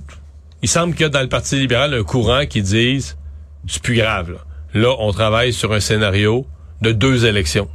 il 0.60 0.68
semble 0.68 0.94
qu'il 0.94 1.02
y 1.02 1.06
a 1.06 1.08
dans 1.08 1.22
le 1.22 1.28
Parti 1.28 1.54
libéral 1.54 1.94
un 1.94 2.02
courant 2.02 2.46
qui 2.46 2.62
dise 2.62 3.16
c'est 3.68 3.80
plus 3.80 3.94
grave. 3.94 4.32
Là. 4.32 4.38
Là, 4.74 4.96
on 4.98 5.12
travaille 5.12 5.52
sur 5.52 5.72
un 5.72 5.78
scénario 5.78 6.46
de 6.82 6.90
deux 6.90 7.26
élections. 7.26 7.68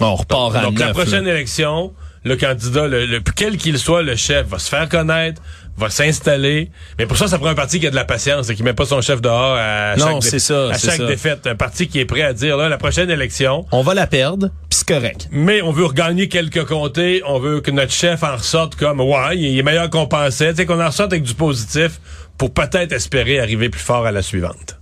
On 0.00 0.16
repart 0.16 0.54
à 0.54 0.62
Donc, 0.64 0.78
la 0.78 0.92
prochaine 0.92 1.24
là. 1.24 1.32
élection, 1.32 1.94
le 2.24 2.36
candidat, 2.36 2.86
le, 2.86 3.06
le- 3.06 3.20
quel 3.34 3.56
qu'il 3.56 3.78
soit, 3.78 4.02
le 4.02 4.16
chef, 4.16 4.46
va 4.46 4.58
se 4.58 4.68
faire 4.68 4.88
connaître, 4.88 5.42
va 5.76 5.88
s'installer. 5.90 6.70
Mais 6.98 7.06
pour 7.06 7.16
ça, 7.16 7.26
ça 7.28 7.38
prend 7.38 7.48
un 7.48 7.54
parti 7.54 7.80
qui 7.80 7.86
a 7.86 7.90
de 7.90 7.94
la 7.96 8.04
patience 8.04 8.48
et 8.50 8.54
qui 8.54 8.62
met 8.62 8.74
pas 8.74 8.84
son 8.84 9.00
chef 9.00 9.20
dehors 9.20 9.56
à 9.58 9.96
Non, 9.96 10.06
chaque, 10.06 10.18
dé- 10.22 10.28
c'est 10.30 10.38
ça, 10.38 10.68
à 10.70 10.78
chaque 10.78 10.98
ça. 10.98 11.06
défaite. 11.06 11.46
Un 11.46 11.54
parti 11.56 11.88
qui 11.88 11.98
est 11.98 12.04
prêt 12.04 12.22
à 12.22 12.32
dire, 12.32 12.56
là, 12.56 12.68
la 12.68 12.76
prochaine 12.78 13.10
élection, 13.10 13.64
On 13.72 13.82
va 13.82 13.94
la 13.94 14.06
perdre, 14.06 14.48
puis 14.68 14.78
c'est 14.78 14.88
correct. 14.88 15.28
mais 15.32 15.62
on 15.62 15.72
veut 15.72 15.86
regagner 15.86 16.28
quelques 16.28 16.64
comtés, 16.64 17.22
on 17.26 17.38
veut 17.38 17.60
que 17.60 17.70
notre 17.70 17.92
chef 17.92 18.22
en 18.22 18.36
ressorte 18.36 18.76
comme, 18.76 19.00
ouais, 19.00 19.36
il 19.38 19.58
est 19.58 19.62
meilleur 19.62 19.88
qu'on 19.90 20.06
pensait, 20.06 20.50
tu 20.50 20.58
sais, 20.58 20.66
qu'on 20.66 20.80
en 20.80 20.86
ressorte 20.88 21.12
avec 21.12 21.24
du 21.24 21.34
positif 21.34 22.00
pour 22.38 22.52
peut-être 22.52 22.92
espérer 22.92 23.40
arriver 23.40 23.68
plus 23.68 23.80
fort 23.80 24.04
à 24.06 24.12
la 24.12 24.22
suivante. 24.22 24.78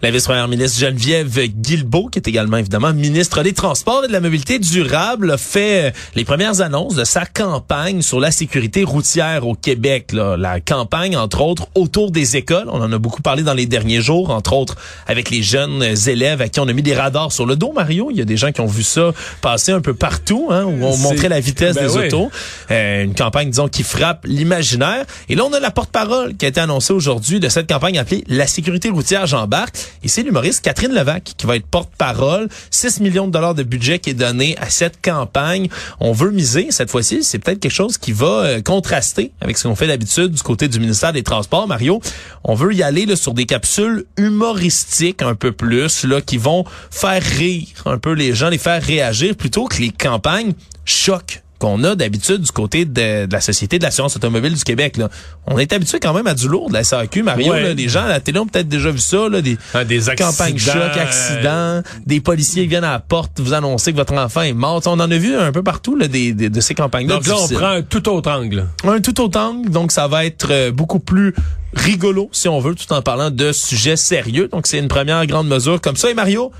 La 0.00 0.12
vice-première 0.12 0.46
ministre 0.46 0.78
Geneviève 0.78 1.40
Guilbeault, 1.46 2.06
qui 2.06 2.20
est 2.20 2.28
également 2.28 2.58
évidemment 2.58 2.92
ministre 2.92 3.42
des 3.42 3.52
Transports 3.52 4.04
et 4.04 4.06
de 4.06 4.12
la 4.12 4.20
Mobilité 4.20 4.60
durable, 4.60 5.32
a 5.32 5.36
fait 5.36 5.88
euh, 5.88 5.90
les 6.14 6.24
premières 6.24 6.60
annonces 6.60 6.94
de 6.94 7.02
sa 7.02 7.26
campagne 7.26 8.00
sur 8.00 8.20
la 8.20 8.30
sécurité 8.30 8.84
routière 8.84 9.44
au 9.44 9.56
Québec. 9.56 10.12
Là. 10.12 10.36
La 10.36 10.60
campagne, 10.60 11.16
entre 11.16 11.40
autres, 11.40 11.66
autour 11.74 12.12
des 12.12 12.36
écoles. 12.36 12.68
On 12.68 12.80
en 12.80 12.92
a 12.92 12.98
beaucoup 12.98 13.22
parlé 13.22 13.42
dans 13.42 13.54
les 13.54 13.66
derniers 13.66 14.00
jours, 14.00 14.30
entre 14.30 14.52
autres 14.52 14.76
avec 15.08 15.30
les 15.30 15.42
jeunes 15.42 15.82
élèves 16.06 16.42
à 16.42 16.48
qui 16.48 16.60
on 16.60 16.68
a 16.68 16.72
mis 16.72 16.82
des 16.82 16.94
radars 16.94 17.32
sur 17.32 17.44
le 17.44 17.56
dos, 17.56 17.72
Mario. 17.72 18.10
Il 18.12 18.18
y 18.18 18.22
a 18.22 18.24
des 18.24 18.36
gens 18.36 18.52
qui 18.52 18.60
ont 18.60 18.66
vu 18.66 18.84
ça 18.84 19.10
passer 19.40 19.72
un 19.72 19.80
peu 19.80 19.94
partout, 19.94 20.46
hein, 20.50 20.62
où 20.62 20.84
on 20.84 20.96
montrait 20.96 21.28
la 21.28 21.40
vitesse 21.40 21.74
Ben 21.74 21.88
des 21.88 21.96
oui. 21.96 22.06
autos. 22.06 22.30
Euh, 22.70 23.02
une 23.02 23.16
campagne, 23.16 23.50
disons, 23.50 23.66
qui 23.66 23.82
frappe 23.82 24.26
l'imaginaire. 24.26 25.06
Et 25.28 25.34
là, 25.34 25.44
on 25.44 25.52
a 25.52 25.58
la 25.58 25.72
porte-parole 25.72 26.36
qui 26.36 26.44
a 26.44 26.48
été 26.48 26.60
annoncée 26.60 26.92
aujourd'hui 26.92 27.40
de 27.40 27.48
cette 27.48 27.68
campagne 27.68 27.98
appelée 27.98 28.22
La 28.28 28.46
sécurité 28.46 28.90
routière 28.90 29.26
j'embarque. 29.26 29.87
Et 30.02 30.08
c'est 30.08 30.22
l'humoriste 30.22 30.64
Catherine 30.64 30.92
Levac 30.92 31.34
qui 31.36 31.46
va 31.46 31.56
être 31.56 31.66
porte-parole. 31.66 32.48
6 32.70 33.00
millions 33.00 33.26
de 33.26 33.32
dollars 33.32 33.54
de 33.54 33.62
budget 33.62 33.98
qui 33.98 34.10
est 34.10 34.14
donné 34.14 34.56
à 34.58 34.70
cette 34.70 35.00
campagne. 35.02 35.68
On 36.00 36.12
veut 36.12 36.30
miser, 36.30 36.68
cette 36.70 36.90
fois-ci, 36.90 37.22
c'est 37.22 37.38
peut-être 37.38 37.60
quelque 37.60 37.72
chose 37.72 37.98
qui 37.98 38.12
va 38.12 38.26
euh, 38.26 38.62
contraster 38.62 39.32
avec 39.40 39.58
ce 39.58 39.68
qu'on 39.68 39.74
fait 39.74 39.86
d'habitude 39.86 40.32
du 40.32 40.42
côté 40.42 40.68
du 40.68 40.80
ministère 40.80 41.12
des 41.12 41.22
Transports, 41.22 41.66
Mario. 41.66 42.00
On 42.44 42.54
veut 42.54 42.74
y 42.74 42.82
aller 42.82 43.06
là, 43.06 43.16
sur 43.16 43.34
des 43.34 43.46
capsules 43.46 44.04
humoristiques 44.16 45.22
un 45.22 45.34
peu 45.34 45.52
plus, 45.52 46.04
là, 46.04 46.20
qui 46.20 46.36
vont 46.36 46.64
faire 46.90 47.22
rire 47.22 47.66
un 47.86 47.98
peu 47.98 48.12
les 48.12 48.34
gens, 48.34 48.48
les 48.48 48.58
faire 48.58 48.82
réagir 48.82 49.36
plutôt 49.36 49.66
que 49.66 49.78
les 49.78 49.90
campagnes 49.90 50.52
choc 50.84 51.42
qu'on 51.58 51.82
a 51.84 51.94
d'habitude 51.94 52.40
du 52.42 52.50
côté 52.52 52.84
de, 52.84 53.26
de 53.26 53.32
la 53.32 53.40
Société 53.40 53.78
de 53.78 53.84
l'assurance 53.84 54.16
automobile 54.16 54.54
du 54.54 54.62
Québec. 54.64 54.96
Là. 54.96 55.08
On 55.46 55.58
est 55.58 55.72
habitué 55.72 55.98
quand 56.00 56.12
même 56.14 56.26
à 56.26 56.34
du 56.34 56.48
lourd 56.48 56.68
de 56.68 56.74
la 56.74 56.84
SAQ, 56.84 57.22
Mario. 57.22 57.52
Ouais. 57.52 57.62
Là, 57.62 57.74
des 57.74 57.88
gens 57.88 58.04
à 58.04 58.08
la 58.08 58.20
télé 58.20 58.38
ont 58.38 58.46
peut-être 58.46 58.68
déjà 58.68 58.90
vu 58.90 58.98
ça, 58.98 59.28
là, 59.28 59.40
des, 59.42 59.58
Ah, 59.74 59.84
des 59.84 59.98
campagnes 60.16 60.54
accidents, 60.54 60.72
choc, 60.72 60.96
accidents, 60.98 61.82
des 62.06 62.20
policiers 62.20 62.62
qui 62.62 62.68
viennent 62.68 62.84
à 62.84 62.92
la 62.92 62.98
porte 63.00 63.40
vous 63.40 63.54
annoncer 63.54 63.92
que 63.92 63.96
votre 63.96 64.14
enfant 64.14 64.42
est 64.42 64.52
mort. 64.52 64.80
T'sais, 64.80 64.90
on 64.90 64.94
en 64.94 65.10
a 65.10 65.16
vu 65.16 65.34
un 65.36 65.52
peu 65.52 65.62
partout 65.62 65.96
là, 65.96 66.08
des, 66.08 66.32
des- 66.32 66.48
de 66.50 66.60
ces 66.60 66.74
campagnes-là. 66.74 67.16
Donc 67.16 67.26
là, 67.26 67.34
on 67.38 67.48
prend 67.48 67.66
un 67.70 67.82
tout 67.82 68.08
autre 68.08 68.30
angle. 68.30 68.66
un 68.84 69.00
tout 69.00 69.20
autre 69.20 69.38
angle, 69.40 69.70
donc 69.70 69.92
ça 69.92 70.06
va 70.08 70.24
être 70.24 70.48
euh, 70.50 70.70
beaucoup 70.70 71.00
plus 71.00 71.34
rigolo, 71.74 72.28
si 72.32 72.48
on 72.48 72.60
veut, 72.60 72.74
tout 72.74 72.92
en 72.92 73.02
parlant 73.02 73.30
de 73.30 73.52
sujets 73.52 73.96
sérieux. 73.96 74.48
Donc 74.48 74.66
c'est 74.66 74.78
une 74.78 74.88
première 74.88 75.26
grande 75.26 75.48
mesure 75.48 75.80
comme 75.80 75.96
ça. 75.96 76.10
Et 76.10 76.14
Mario, 76.14 76.50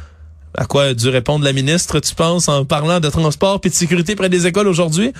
à 0.58 0.64
quoi 0.64 0.84
a 0.84 0.94
dû 0.94 1.08
répondre 1.08 1.44
la 1.44 1.52
ministre, 1.52 2.00
tu 2.00 2.14
penses, 2.16 2.48
en 2.48 2.64
parlant 2.64 2.98
de 2.98 3.08
transport 3.08 3.60
et 3.62 3.68
de 3.68 3.74
sécurité 3.74 4.16
près 4.16 4.28
des 4.28 4.48
écoles 4.48 4.66
aujourd'hui? 4.66 5.12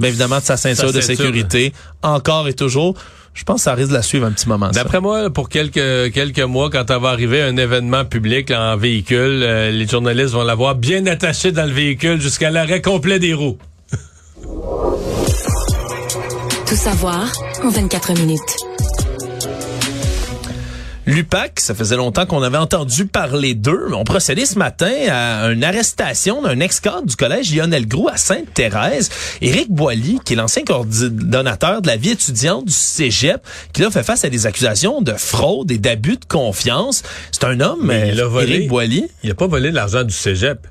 Bien 0.00 0.08
évidemment, 0.08 0.38
de 0.38 0.44
sa 0.44 0.56
ceinture 0.56 0.88
Sa 0.90 0.96
de 0.96 1.00
sécurité, 1.00 1.72
encore 2.02 2.48
et 2.48 2.54
toujours. 2.54 2.96
Je 3.32 3.44
pense 3.44 3.58
que 3.58 3.62
ça 3.62 3.74
risque 3.74 3.90
de 3.90 3.94
la 3.94 4.02
suivre 4.02 4.26
un 4.26 4.32
petit 4.32 4.48
moment. 4.48 4.72
ça. 4.72 4.82
D'après 4.82 5.00
moi, 5.00 5.30
pour 5.30 5.48
quelques 5.48 6.12
quelques 6.12 6.40
mois, 6.40 6.70
quand 6.70 6.90
elle 6.90 7.00
va 7.00 7.10
arriver 7.10 7.40
un 7.40 7.56
événement 7.56 8.04
public 8.04 8.50
là, 8.50 8.72
en 8.72 8.76
véhicule, 8.76 9.42
euh, 9.44 9.70
les 9.70 9.86
journalistes 9.86 10.32
vont 10.32 10.42
l'avoir 10.42 10.74
bien 10.74 11.06
attachée 11.06 11.52
dans 11.52 11.66
le 11.66 11.72
véhicule 11.72 12.20
jusqu'à 12.20 12.50
l'arrêt 12.50 12.82
complet 12.82 13.20
des 13.20 13.32
roues. 13.32 13.58
Tout 16.66 16.76
savoir 16.76 17.30
en 17.62 17.68
24 17.68 18.14
minutes. 18.14 18.56
L'UPAC, 21.10 21.58
ça 21.58 21.74
faisait 21.74 21.96
longtemps 21.96 22.24
qu'on 22.24 22.40
avait 22.40 22.56
entendu 22.56 23.04
parler 23.04 23.54
d'eux, 23.54 23.86
mais 23.88 23.96
on 23.96 24.04
procédait 24.04 24.46
ce 24.46 24.56
matin 24.56 24.92
à 25.10 25.46
une 25.50 25.64
arrestation 25.64 26.40
d'un 26.40 26.60
ex-cadre 26.60 27.04
du 27.04 27.16
collège 27.16 27.52
Lionel 27.52 27.88
Groux 27.88 28.08
à 28.08 28.16
Sainte-Thérèse, 28.16 29.10
Éric 29.42 29.72
Boilly, 29.72 30.20
qui 30.24 30.34
est 30.34 30.36
l'ancien 30.36 30.62
coordonnateur 30.62 31.82
de 31.82 31.88
la 31.88 31.96
vie 31.96 32.10
étudiante 32.10 32.66
du 32.66 32.72
Cégep, 32.72 33.44
qui 33.72 33.82
là 33.82 33.90
fait 33.90 34.04
face 34.04 34.24
à 34.24 34.30
des 34.30 34.46
accusations 34.46 35.02
de 35.02 35.14
fraude 35.14 35.72
et 35.72 35.78
d'abus 35.78 36.16
de 36.16 36.24
confiance. 36.28 37.02
C'est 37.32 37.42
un 37.42 37.58
homme, 37.58 37.80
Mais 37.82 38.10
il 38.12 38.20
a 38.20 38.26
euh, 38.26 38.28
volé. 38.28 38.52
Éric 38.52 38.68
Boilly, 38.68 39.08
Il 39.24 39.32
a 39.32 39.34
pas 39.34 39.48
volé 39.48 39.72
l'argent 39.72 40.04
du 40.04 40.14
cégep. 40.14 40.64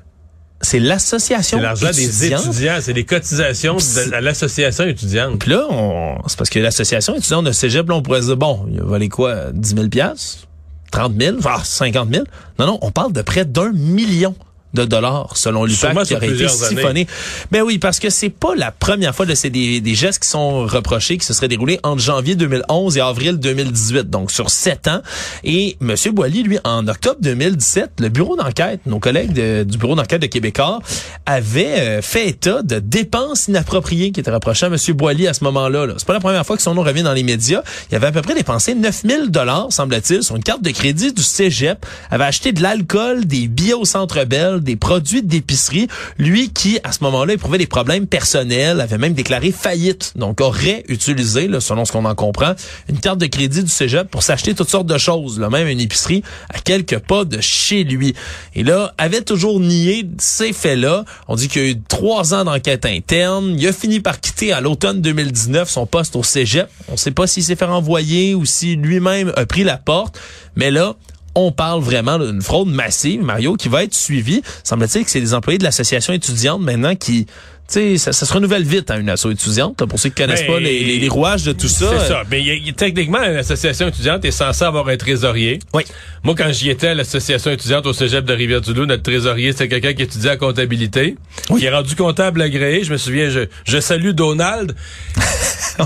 C'est 0.62 0.78
l'association 0.78 1.58
C'est 1.58 1.62
l'argent 1.62 1.90
des 1.90 2.04
étudiante. 2.04 2.46
étudiants. 2.46 2.78
C'est 2.80 2.92
des 2.92 3.04
cotisations 3.04 3.76
de, 3.76 4.14
à 4.14 4.20
l'association 4.20 4.84
étudiante. 4.84 5.38
Puis 5.38 5.50
là, 5.50 5.66
on... 5.70 6.16
c'est 6.26 6.36
parce 6.38 6.50
que 6.50 6.58
l'association 6.58 7.14
étudiante 7.14 7.44
de 7.46 7.52
Cégep, 7.52 7.88
là, 7.88 7.94
on 7.94 8.02
pourrait 8.02 8.20
se 8.22 8.26
dire, 8.26 8.36
bon, 8.36 8.66
il 8.70 8.80
volé 8.82 9.08
quoi, 9.08 9.52
10 9.52 9.74
000 9.74 9.88
piastres? 9.88 10.46
30 10.92 11.12
000? 11.20 11.36
Ah, 11.44 11.60
50 11.64 12.12
000? 12.12 12.24
Non, 12.58 12.66
non, 12.66 12.78
on 12.82 12.90
parle 12.90 13.12
de 13.12 13.22
près 13.22 13.44
d'un 13.44 13.72
million 13.72 14.34
de 14.74 14.84
dollars, 14.84 15.36
selon 15.36 15.64
l'UPAC, 15.64 15.94
qui 16.04 16.14
aurait 16.14 16.26
été 16.34 16.44
siphonné. 16.76 17.06
Ben 17.50 17.62
oui, 17.62 17.78
parce 17.78 17.98
que 17.98 18.10
c'est 18.10 18.28
pas 18.30 18.54
la 18.56 18.70
première 18.70 19.14
fois, 19.14 19.26
c'est 19.34 19.50
des, 19.50 19.80
des 19.80 19.94
gestes 19.94 20.22
qui 20.22 20.28
sont 20.28 20.64
reprochés, 20.66 21.18
qui 21.18 21.26
se 21.26 21.32
seraient 21.32 21.48
déroulés 21.48 21.80
entre 21.82 22.00
janvier 22.00 22.34
2011 22.36 22.96
et 22.96 23.00
avril 23.00 23.38
2018, 23.38 24.08
donc 24.10 24.30
sur 24.30 24.50
sept 24.50 24.86
ans. 24.88 25.00
Et 25.44 25.76
M. 25.80 25.94
Boilly, 26.12 26.42
lui, 26.42 26.58
en 26.64 26.86
octobre 26.88 27.16
2017, 27.20 27.92
le 28.00 28.08
bureau 28.08 28.36
d'enquête, 28.36 28.80
nos 28.86 28.98
collègues 29.00 29.32
de- 29.32 29.64
du 29.64 29.78
bureau 29.78 29.94
d'enquête 29.94 30.22
de 30.22 30.26
Québécois, 30.26 30.80
avaient 31.26 31.78
euh, 31.80 32.02
fait 32.02 32.28
état 32.28 32.62
de 32.62 32.78
dépenses 32.78 33.48
inappropriées 33.48 34.12
qui 34.12 34.20
étaient 34.20 34.30
reprochées 34.30 34.66
à 34.66 34.68
M. 34.68 34.76
Boilly 34.94 35.26
à 35.28 35.34
ce 35.34 35.44
moment-là. 35.44 35.86
Là. 35.86 35.94
C'est 35.98 36.06
pas 36.06 36.12
la 36.14 36.20
première 36.20 36.44
fois 36.46 36.56
que 36.56 36.62
son 36.62 36.74
nom 36.74 36.82
revient 36.82 37.02
dans 37.02 37.12
les 37.12 37.22
médias. 37.22 37.62
Il 37.90 37.94
avait 37.96 38.06
à 38.08 38.12
peu 38.12 38.22
près 38.22 38.34
dépensé 38.34 38.74
9000 38.74 39.30
dollars, 39.30 39.68
semble-t-il, 39.70 40.22
sur 40.22 40.36
une 40.36 40.42
carte 40.42 40.62
de 40.62 40.70
crédit 40.70 41.12
du 41.12 41.22
Cégep, 41.22 41.84
avait 42.10 42.24
acheté 42.24 42.52
de 42.52 42.62
l'alcool, 42.62 43.24
des 43.24 43.48
billets 43.48 43.74
au 43.74 43.84
Centre 43.84 44.24
Bell, 44.24 44.59
des 44.60 44.76
produits 44.76 45.22
d'épicerie. 45.22 45.88
Lui 46.18 46.50
qui, 46.50 46.78
à 46.84 46.92
ce 46.92 47.02
moment-là, 47.04 47.34
éprouvait 47.34 47.58
des 47.58 47.66
problèmes 47.66 48.06
personnels, 48.06 48.80
avait 48.80 48.98
même 48.98 49.14
déclaré 49.14 49.52
faillite. 49.52 50.12
Donc, 50.16 50.40
aurait 50.40 50.84
utilisé, 50.88 51.48
là, 51.48 51.60
selon 51.60 51.84
ce 51.84 51.92
qu'on 51.92 52.04
en 52.04 52.14
comprend, 52.14 52.54
une 52.88 52.98
carte 52.98 53.18
de 53.18 53.26
crédit 53.26 53.62
du 53.62 53.70
Cégep 53.70 54.08
pour 54.08 54.22
s'acheter 54.22 54.54
toutes 54.54 54.68
sortes 54.68 54.86
de 54.86 54.98
choses, 54.98 55.38
là, 55.38 55.50
même 55.50 55.68
une 55.68 55.80
épicerie 55.80 56.22
à 56.52 56.58
quelques 56.58 56.98
pas 56.98 57.24
de 57.24 57.40
chez 57.40 57.84
lui. 57.84 58.14
Et 58.54 58.62
là, 58.62 58.94
avait 58.98 59.22
toujours 59.22 59.60
nié 59.60 60.06
ces 60.18 60.52
faits-là. 60.52 61.04
On 61.28 61.36
dit 61.36 61.48
qu'il 61.48 61.62
y 61.62 61.64
a 61.66 61.68
eu 61.70 61.80
trois 61.88 62.34
ans 62.34 62.44
d'enquête 62.44 62.86
interne. 62.86 63.54
Il 63.58 63.66
a 63.66 63.72
fini 63.72 64.00
par 64.00 64.20
quitter 64.20 64.52
à 64.52 64.60
l'automne 64.60 65.00
2019 65.00 65.68
son 65.68 65.86
poste 65.86 66.16
au 66.16 66.22
Cégep. 66.22 66.68
On 66.88 66.92
ne 66.92 66.96
sait 66.96 67.10
pas 67.10 67.26
s'il 67.26 67.42
s'est 67.42 67.56
fait 67.56 67.64
renvoyer 67.64 68.34
ou 68.34 68.44
si 68.44 68.76
lui-même 68.76 69.32
a 69.36 69.46
pris 69.46 69.64
la 69.64 69.76
porte. 69.76 70.18
Mais 70.56 70.70
là, 70.70 70.94
on 71.34 71.52
parle 71.52 71.80
vraiment 71.80 72.18
d'une 72.18 72.42
fraude 72.42 72.68
massive, 72.68 73.22
Mario, 73.22 73.54
qui 73.54 73.68
va 73.68 73.84
être 73.84 73.94
suivie. 73.94 74.42
Semble-t-il 74.64 75.04
que 75.04 75.10
c'est 75.10 75.20
des 75.20 75.34
employés 75.34 75.58
de 75.58 75.64
l'association 75.64 76.12
étudiante 76.12 76.60
maintenant 76.60 76.94
qui... 76.96 77.26
Tu 77.72 77.74
sais, 77.74 77.98
ça, 77.98 78.12
ça 78.12 78.26
se 78.26 78.32
renouvelle 78.34 78.64
vite, 78.64 78.90
hein, 78.90 78.98
une 78.98 79.08
asso 79.08 79.26
étudiante. 79.30 79.80
là, 79.80 79.86
pour 79.86 80.00
ceux 80.00 80.08
qui 80.08 80.16
connaissent 80.16 80.40
Ben, 80.40 80.54
pas 80.54 80.58
les, 80.58 80.80
les- 80.82 80.98
les 80.98 81.08
rouages 81.08 81.44
de 81.44 81.52
tout 81.52 81.68
ça. 81.68 81.86
C'est 82.00 82.08
ça. 82.08 82.22
Mais 82.28 82.40
il 82.40 82.46
y 82.48 82.50
a- 82.50 82.54
il 82.54 82.66
y 82.66 82.70
a- 82.70 82.72
techniquement, 82.72 83.20
l'association 83.20 83.86
étudiante 83.86 84.24
est 84.24 84.32
censée 84.32 84.64
avoir 84.64 84.88
un 84.88 84.96
trésorier. 84.96 85.60
Oui. 85.72 85.84
Moi, 86.24 86.34
quand 86.36 86.50
j'y 86.50 86.68
étais 86.68 86.88
à 86.88 86.94
l'association 86.94 87.52
étudiante 87.52 87.86
au 87.86 87.92
cégep 87.92 88.24
de 88.24 88.32
Rivière-du-Loup, 88.32 88.86
notre 88.86 89.04
trésorier, 89.04 89.52
c'était 89.52 89.68
quelqu'un 89.68 89.92
qui 89.92 90.02
étudiait 90.02 90.32
en 90.32 90.36
comptabilité. 90.36 91.14
Oui. 91.50 91.60
Qui 91.60 91.66
est 91.66 91.70
rendu 91.70 91.94
comptable 91.94 92.42
agréé. 92.42 92.82
Je 92.82 92.90
me 92.90 92.96
souviens, 92.98 93.30
je, 93.30 93.42
je 93.64 93.78
salue 93.78 94.10
Donald. 94.10 94.74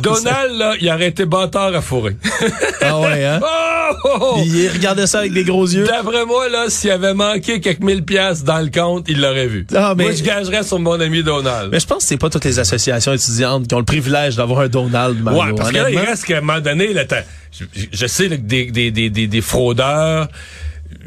Donald, 0.02 0.56
là, 0.56 0.74
il 0.80 0.88
aurait 0.90 1.08
été 1.08 1.26
bâtard 1.26 1.74
à 1.74 1.82
fourrer. 1.82 2.16
Ah 2.80 2.98
ouais, 3.00 3.24
hein? 3.26 3.40
Oh, 3.83 3.83
oh! 4.04 4.40
Il 4.44 4.68
regardait 4.68 5.06
ça 5.06 5.20
avec 5.20 5.32
des 5.32 5.44
gros 5.44 5.66
yeux. 5.66 5.84
D'après 5.86 6.24
moi, 6.26 6.48
là, 6.48 6.66
s'il 6.68 6.90
avait 6.90 7.14
manqué 7.14 7.60
quelques 7.60 7.82
mille 7.82 8.04
piastres 8.04 8.44
dans 8.44 8.58
le 8.60 8.70
compte, 8.70 9.06
il 9.08 9.20
l'aurait 9.20 9.46
vu. 9.46 9.66
Ah, 9.74 9.94
mais- 9.96 10.04
Moi, 10.04 10.12
je 10.12 10.22
gagerais 10.22 10.62
sur 10.62 10.78
mon 10.78 10.98
ami 11.00 11.22
Donald. 11.22 11.70
Mais 11.72 11.80
je 11.80 11.86
pense 11.86 11.98
que 11.98 12.04
c'est 12.04 12.16
pas 12.16 12.30
toutes 12.30 12.44
les 12.44 12.58
associations 12.58 13.12
étudiantes 13.12 13.66
qui 13.68 13.74
ont 13.74 13.78
le 13.78 13.84
privilège 13.84 14.36
d'avoir 14.36 14.60
un 14.60 14.68
Donald, 14.68 15.20
Mario. 15.22 15.40
Ouais, 15.42 15.52
parce 15.56 15.70
que 15.70 15.76
là, 15.76 15.90
il 15.90 15.98
reste 15.98 16.24
qu'à 16.24 16.38
un 16.38 16.40
moment 16.40 16.60
donné, 16.60 16.92
là, 16.92 17.04
je, 17.52 17.64
je 17.92 18.06
sais 18.06 18.28
là, 18.28 18.36
que 18.36 18.42
des, 18.42 18.70
des, 18.70 18.90
des, 18.90 19.10
des, 19.10 19.26
des 19.26 19.40
fraudeurs 19.40 20.28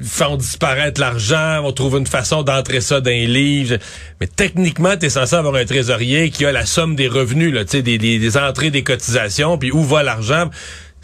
font 0.03 0.35
disparaître 0.35 0.99
l'argent, 1.01 1.61
vont 1.63 1.71
trouver 1.71 1.99
une 1.99 2.05
façon 2.07 2.43
d'entrer 2.43 2.81
ça 2.81 3.01
dans 3.01 3.09
les 3.09 3.25
livres. 3.25 3.77
Mais 4.21 4.27
techniquement, 4.27 4.95
tu 4.97 5.07
es 5.07 5.09
censé 5.09 5.35
avoir 5.35 5.55
un 5.55 5.65
trésorier 5.65 6.29
qui 6.29 6.45
a 6.45 6.51
la 6.51 6.65
somme 6.65 6.95
des 6.95 7.07
revenus, 7.07 7.53
là, 7.53 7.65
tu 7.65 7.71
sais, 7.71 7.81
des, 7.81 7.97
des, 7.97 8.19
des 8.19 8.37
entrées, 8.37 8.69
des 8.69 8.83
cotisations, 8.83 9.57
puis 9.57 9.71
où 9.71 9.83
va 9.83 10.03
l'argent. 10.03 10.49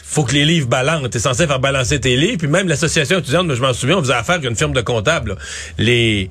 Faut 0.05 0.23
que 0.23 0.33
les 0.33 0.45
livres 0.45 0.67
balancent. 0.67 1.09
T'es 1.09 1.17
censé 1.19 1.47
faire 1.47 1.59
balancer 1.59 1.99
tes 1.99 2.15
livres. 2.17 2.37
Puis 2.37 2.47
même 2.47 2.67
l'association 2.67 3.17
étudiante, 3.19 3.51
je 3.53 3.61
m'en 3.61 3.73
souviens, 3.73 3.97
on 3.97 4.01
faisait 4.01 4.13
affaire 4.13 4.35
avec 4.35 4.49
une 4.49 4.55
firme 4.55 4.73
de 4.73 4.81
comptables. 4.81 5.31
là. 5.31 5.35
Les 5.77 6.29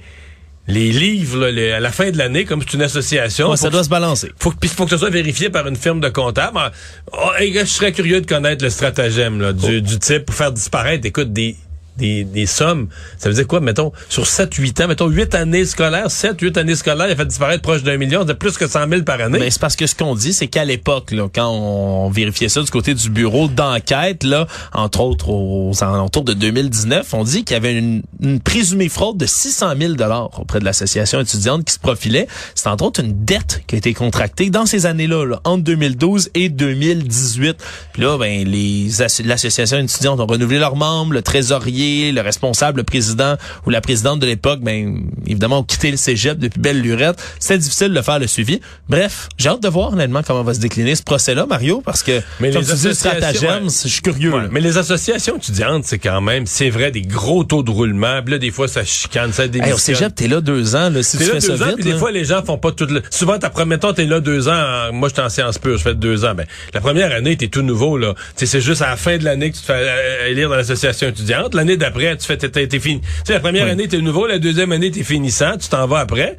les 0.69 0.93
livres, 0.93 1.39
là, 1.41 1.51
les- 1.51 1.73
à 1.73 1.81
la 1.81 1.91
fin 1.91 2.13
de 2.13 2.17
l'année, 2.19 2.45
comme 2.45 2.61
c'est 2.63 2.75
une 2.75 2.83
association, 2.83 3.51
Ouais, 3.51 3.57
ça 3.57 3.67
que- 3.67 3.73
doit 3.73 3.83
se 3.83 3.89
balancer. 3.89 4.31
faut 4.39 4.53
que, 4.53 4.69
faut 4.69 4.85
que 4.85 4.91
ce 4.93 4.97
soit 4.99 5.11
vérifié 5.11 5.51
par 5.51 5.67
une 5.67 5.75
firme 5.75 5.99
de 6.01 6.09
comptable. 6.09 6.57
Ah, 6.61 6.71
oh, 7.13 7.31
je 7.41 7.65
serais 7.65 7.91
curieux 7.91 8.21
de 8.21 8.27
connaître 8.27 8.63
le 8.63 8.71
stratagème 8.71 9.41
là, 9.41 9.53
du, 9.53 9.79
Oh. 9.79 9.81
du 9.81 9.99
type 9.99 10.27
pour 10.27 10.37
faire 10.37 10.53
disparaître, 10.53 11.05
écoute, 11.05 11.33
des, 11.33 11.57
des, 11.97 12.25
des 12.25 12.47
sommes. 12.47 12.89
Ça 13.19 13.29
veut 13.29 13.35
dire 13.35 13.47
quoi, 13.47 13.61
mettons, 13.61 13.93
sur 14.09 14.25
7-8 14.25 14.85
ans, 14.85 14.89
mettons 14.89 15.09
8 15.09 15.35
années 15.35 15.65
scolaires, 15.67 16.09
7-8 16.09 16.59
années 16.59 16.75
scolaires, 16.77 17.07
il 17.09 17.13
a 17.13 17.17
fait 17.17 17.27
disparaître 17.27 17.63
proche 17.63 17.83
d'un 17.83 17.97
million, 17.97 18.25
c'est 18.27 18.35
plus 18.35 18.57
que 18.57 18.67
100 18.67 18.89
000 18.89 19.03
par 19.03 19.21
année. 19.21 19.39
Mais 19.39 19.51
c'est 19.51 19.61
parce 19.61 19.77
que 19.77 19.87
ce 19.87 19.95
qu'on 19.95 20.15
dit, 20.15 20.33
c'est 20.33 20.47
qu'à 20.49 20.65
l'époque, 20.65 21.11
là, 21.13 21.29
quand 21.35 21.49
on 21.51 22.11
vérifiait 22.11 22.49
ça 22.49 22.63
du 22.63 22.71
côté 22.71 22.95
du 22.95 23.11
bureau 23.11 23.49
d'enquête, 23.49 24.25
là, 24.25 24.47
entre 24.73 25.01
autres 25.01 25.29
aux 25.31 25.73
alentours 25.83 26.25
de 26.25 26.33
2019, 26.35 27.13
on 27.15 27.25
dit 27.25 27.45
qu'il 27.45 27.55
y 27.55 27.57
avait 27.57 27.75
une, 27.79 28.03
une 28.21 28.41
présumée 28.41 28.89
fraude 28.89 29.17
de 29.19 29.27
600 29.27 29.75
000 29.79 29.93
dollars 29.95 30.31
auprès 30.41 30.61
de 30.61 30.65
l'association 30.65 31.21
étudiante 31.21 31.65
qui 31.65 31.75
se 31.75 31.79
profilait. 31.79 32.27
C'est 32.55 32.69
entre 32.69 32.85
autres 32.85 33.01
une 33.01 33.25
dette 33.25 33.63
qui 33.67 33.75
a 33.75 33.79
été 33.79 33.95
contractée 33.95 34.51
dans 34.51 34.67
ces 34.67 34.87
années-là, 34.87 35.25
là, 35.27 35.41
entre 35.45 35.65
2012 35.65 36.31
et 36.35 36.49
2018. 36.49 37.57
Puis 37.93 38.03
là, 38.03 38.19
ben, 38.19 38.47
les 38.49 39.03
asso- 39.03 39.23
l'association 39.25 39.79
étudiante 39.79 40.21
ont 40.21 40.27
renouvelé 40.27 40.59
leurs 40.59 40.77
membres, 40.77 41.13
le 41.13 41.23
trésorier, 41.23 41.83
le 42.13 42.21
responsable, 42.21 42.79
le 42.79 42.85
président 42.85 43.37
ou 43.67 43.71
la 43.71 43.81
présidente 43.81 44.21
de 44.21 44.27
l'époque, 44.27 44.61
ben, 44.63 45.05
évidemment, 45.27 45.59
ont 45.61 45.63
quitté 45.65 45.91
le 45.91 45.97
cégep 45.97 46.39
depuis 46.39 46.61
belle 46.61 46.81
lurette. 46.81 47.23
C'était 47.39 47.59
difficile 47.59 47.93
de 47.93 48.01
faire 48.03 48.19
le 48.19 48.27
suivi. 48.27 48.61
Bref, 48.89 49.29
j'ai 49.39 49.49
hâte 49.51 49.63
de 49.63 49.69
voir, 49.69 49.93
honnêtement, 49.93 50.23
comment 50.27 50.43
va 50.43 50.55
se 50.55 50.61
décliner 50.61 50.95
ce 50.95 51.03
procès-là, 51.03 51.47
Mario, 51.47 51.83
parce 51.85 52.03
que, 52.03 52.21
Mais 52.41 52.51
comme 52.51 52.63
les 52.63 52.69
tu 52.69 52.75
dis, 52.75 52.95
stratagème, 52.95 53.65
ouais. 53.65 53.71
je 53.85 53.89
suis 53.89 54.01
curieux. 54.03 54.33
Ouais, 54.33 54.49
mais 54.51 54.61
les 54.61 54.79
associations 54.79 55.37
étudiantes, 55.37 55.85
c'est 55.85 55.99
quand 55.99 56.21
même, 56.21 56.47
c'est 56.47 56.71
vrai, 56.71 56.91
des 56.91 57.03
gros 57.03 57.45
taux 57.45 57.63
de 57.63 57.71
roulement. 57.71 58.21
Puis 58.23 58.33
là, 58.33 58.39
des 58.39 58.51
fois, 58.51 58.69
ça 58.69 58.85
chicane, 58.85 59.33
ça 59.33 59.45
Hey, 59.45 59.51
démissionne. 59.51 59.75
au 59.75 59.79
cégep, 59.79 60.15
t'es 60.15 60.29
là 60.29 60.41
deux 60.41 60.77
ans, 60.77 60.89
là, 60.91 61.03
si 61.03 61.19
T'es 61.19 61.25
tu 61.25 61.31
là 61.33 61.41
fais 61.41 61.47
deux 61.49 61.57
ça 61.57 61.65
ans, 61.65 61.67
vite. 61.69 61.75
puis 61.77 61.85
des 61.85 61.93
là. 61.93 61.99
fois, 61.99 62.11
les 62.13 62.25
gens 62.25 62.43
font 62.45 62.59
pas 62.59 62.73
tout 62.73 62.87
le... 62.87 63.03
Souvent, 63.11 63.39
ta 63.39 63.51
première 63.51 63.81
temps, 63.81 63.93
t'es 63.93 64.05
là 64.07 64.21
deux 64.21 64.49
ans. 64.49 64.53
en- 64.89 64.93
Moi, 64.93 65.09
j'étais 65.09 65.23
en 65.23 65.29
sciences 65.29 65.59
pures, 65.59 65.77
je 65.79 65.83
fais 65.83 65.95
deux 65.95 66.25
ans. 66.25 66.35
Ben, 66.35 66.47
la 66.73 66.81
première 66.81 67.13
année, 67.13 67.37
t'es 67.37 67.49
tout 67.49 67.63
nouveau, 67.63 67.99
là. 67.99 68.15
C'est 68.37 68.61
juste 68.61 68.83
à 68.83 68.91
la 68.91 68.97
fin 68.97 69.17
de 69.19 69.25
l'année 69.25 69.51
que 69.51 69.57
tu 69.57 69.63
te 69.63 69.67
fais 69.67 69.73
euh, 69.75 70.29
élire 70.31 70.49
dans 70.49 70.57
l'association 70.57 71.09
étudiante. 71.09 71.55
L'année 71.55 71.72
d'après, 71.77 72.17
tu 72.17 72.27
fais, 72.27 72.37
t'es, 72.37 72.81
fini. 72.81 73.01
Tu 73.01 73.09
sais, 73.25 73.33
la 73.35 73.41
première 73.41 73.67
année, 73.67 73.89
t'es 73.89 73.99
nouveau. 73.99 74.27
La 74.27 74.39
deuxième 74.39 74.73
année, 74.73 74.91
t'es 74.91 75.05
finissant. 75.05 75.57
Tu 75.59 75.69
t'en 75.69 75.87
vas 75.87 76.01
après. 76.01 76.37